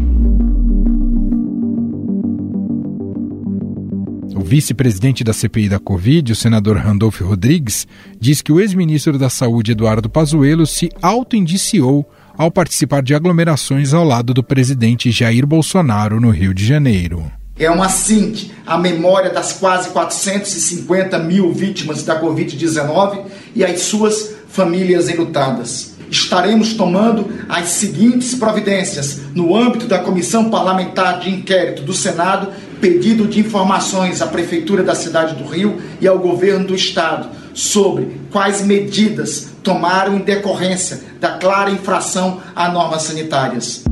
Vice-presidente 4.48 5.26
da 5.26 5.34
CPI 5.34 5.68
da 5.68 5.78
Covid, 5.78 6.32
o 6.32 6.36
senador 6.36 6.78
Randolph 6.78 7.20
Rodrigues, 7.20 7.86
diz 8.18 8.42
que 8.42 8.52
o 8.52 8.62
ex-ministro 8.62 9.20
da 9.20 9.30
Saúde, 9.30 9.74
Eduardo 9.74 10.10
Pazuello, 10.10 10.66
se 10.66 10.90
autoindiciou 11.02 12.10
ao 12.38 12.50
participar 12.50 13.04
de 13.04 13.14
aglomerações 13.14 13.94
ao 13.94 14.06
lado 14.06 14.34
do 14.34 14.42
presidente 14.42 15.12
Jair 15.12 15.46
Bolsonaro 15.46 16.22
no 16.22 16.30
Rio 16.30 16.54
de 16.54 16.66
Janeiro. 16.66 17.30
É 17.60 17.70
uma 17.70 17.90
SINC, 17.90 18.52
a 18.66 18.78
memória 18.78 19.32
das 19.32 19.52
quase 19.52 19.90
450 19.90 21.20
mil 21.20 21.52
vítimas 21.52 22.04
da 22.04 22.22
Covid-19 22.22 23.26
e 23.54 23.66
as 23.66 23.82
suas 23.82 24.36
famílias 24.48 25.10
enlutadas. 25.10 25.98
Estaremos 26.10 26.74
tomando 26.74 27.30
as 27.50 27.68
seguintes 27.70 28.34
providências 28.34 29.20
no 29.36 29.58
âmbito 29.58 29.88
da 29.88 30.00
Comissão 30.00 30.50
Parlamentar 30.50 31.20
de 31.20 31.30
Inquérito 31.30 31.82
do 31.82 31.94
Senado, 31.94 32.50
pedido 32.80 33.28
de 33.28 33.40
informações 33.40 34.22
à 34.22 34.28
Prefeitura 34.28 34.84
da 34.84 34.96
cidade 34.96 35.36
do 35.36 35.50
Rio 35.50 35.78
e 36.00 36.08
ao 36.08 36.20
Governo 36.20 36.68
do 36.68 36.76
Estado 36.76 37.30
sobre 37.54 38.20
quais 38.32 38.66
medidas 38.66 39.50
tomaram 39.64 40.16
em 40.16 40.22
decorrência 40.22 41.02
da 41.20 41.38
clara 41.38 41.72
infração 41.72 42.40
a 42.56 42.70
normas 42.70 43.04
sanitárias. 43.04 43.84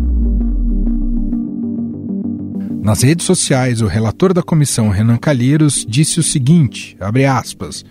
Nas 2.82 3.02
redes 3.02 3.26
sociais, 3.26 3.82
o 3.82 3.88
relator 3.88 4.32
da 4.32 4.44
comissão, 4.44 4.90
Renan 4.90 5.18
Calheiros, 5.18 5.84
disse 5.90 6.20
o 6.20 6.24
seguinte, 6.24 6.96
abre 7.00 7.26
aspas, 7.26 7.84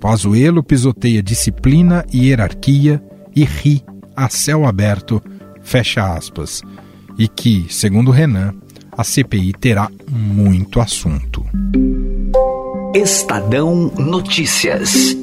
Pazuello 0.00 0.62
pisoteia 0.62 1.20
disciplina 1.20 2.06
e 2.12 2.28
hierarquia 2.28 3.02
e 3.34 3.44
ri 3.44 3.82
a 4.14 4.28
céu 4.28 4.64
aberto, 4.64 5.20
fecha 5.60 6.14
aspas. 6.14 6.62
E 7.18 7.26
que, 7.26 7.66
segundo 7.68 8.12
Renan, 8.12 8.54
a 8.98 9.04
CPI 9.04 9.52
terá 9.52 9.88
muito 10.10 10.80
assunto. 10.80 11.46
Estadão 12.92 13.92
Notícias. 13.96 15.16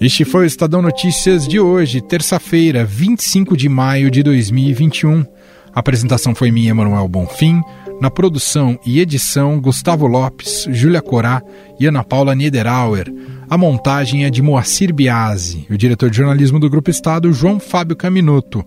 Este 0.00 0.24
foi 0.24 0.44
o 0.44 0.46
Estadão 0.46 0.80
Notícias 0.80 1.48
de 1.48 1.58
hoje, 1.58 2.00
terça-feira, 2.00 2.84
25 2.84 3.56
de 3.56 3.68
maio 3.68 4.08
de 4.08 4.22
2021. 4.22 5.26
A 5.74 5.80
apresentação 5.80 6.32
foi 6.32 6.52
minha, 6.52 6.72
Manuel 6.72 7.08
Bonfim. 7.08 7.60
Na 8.00 8.08
produção 8.08 8.78
e 8.86 9.00
edição, 9.00 9.60
Gustavo 9.60 10.06
Lopes, 10.06 10.68
Júlia 10.70 11.02
Corá 11.02 11.42
e 11.80 11.86
Ana 11.86 12.04
Paula 12.04 12.36
Niederauer. 12.36 13.12
A 13.48 13.58
montagem 13.58 14.24
é 14.26 14.30
de 14.30 14.40
Moacir 14.40 14.94
Biasi. 14.94 15.66
O 15.68 15.76
diretor 15.76 16.08
de 16.08 16.18
jornalismo 16.18 16.60
do 16.60 16.70
Grupo 16.70 16.88
Estado, 16.88 17.32
João 17.32 17.58
Fábio 17.58 17.96
Caminuto. 17.96 18.64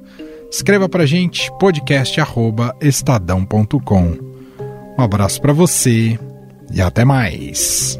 Escreva 0.54 0.88
pra 0.88 1.06
gente 1.08 1.52
podcast@estadão.com. 1.58 4.18
Um 4.96 5.02
abraço 5.02 5.42
para 5.42 5.52
você 5.52 6.20
e 6.72 6.80
até 6.80 7.04
mais. 7.04 8.00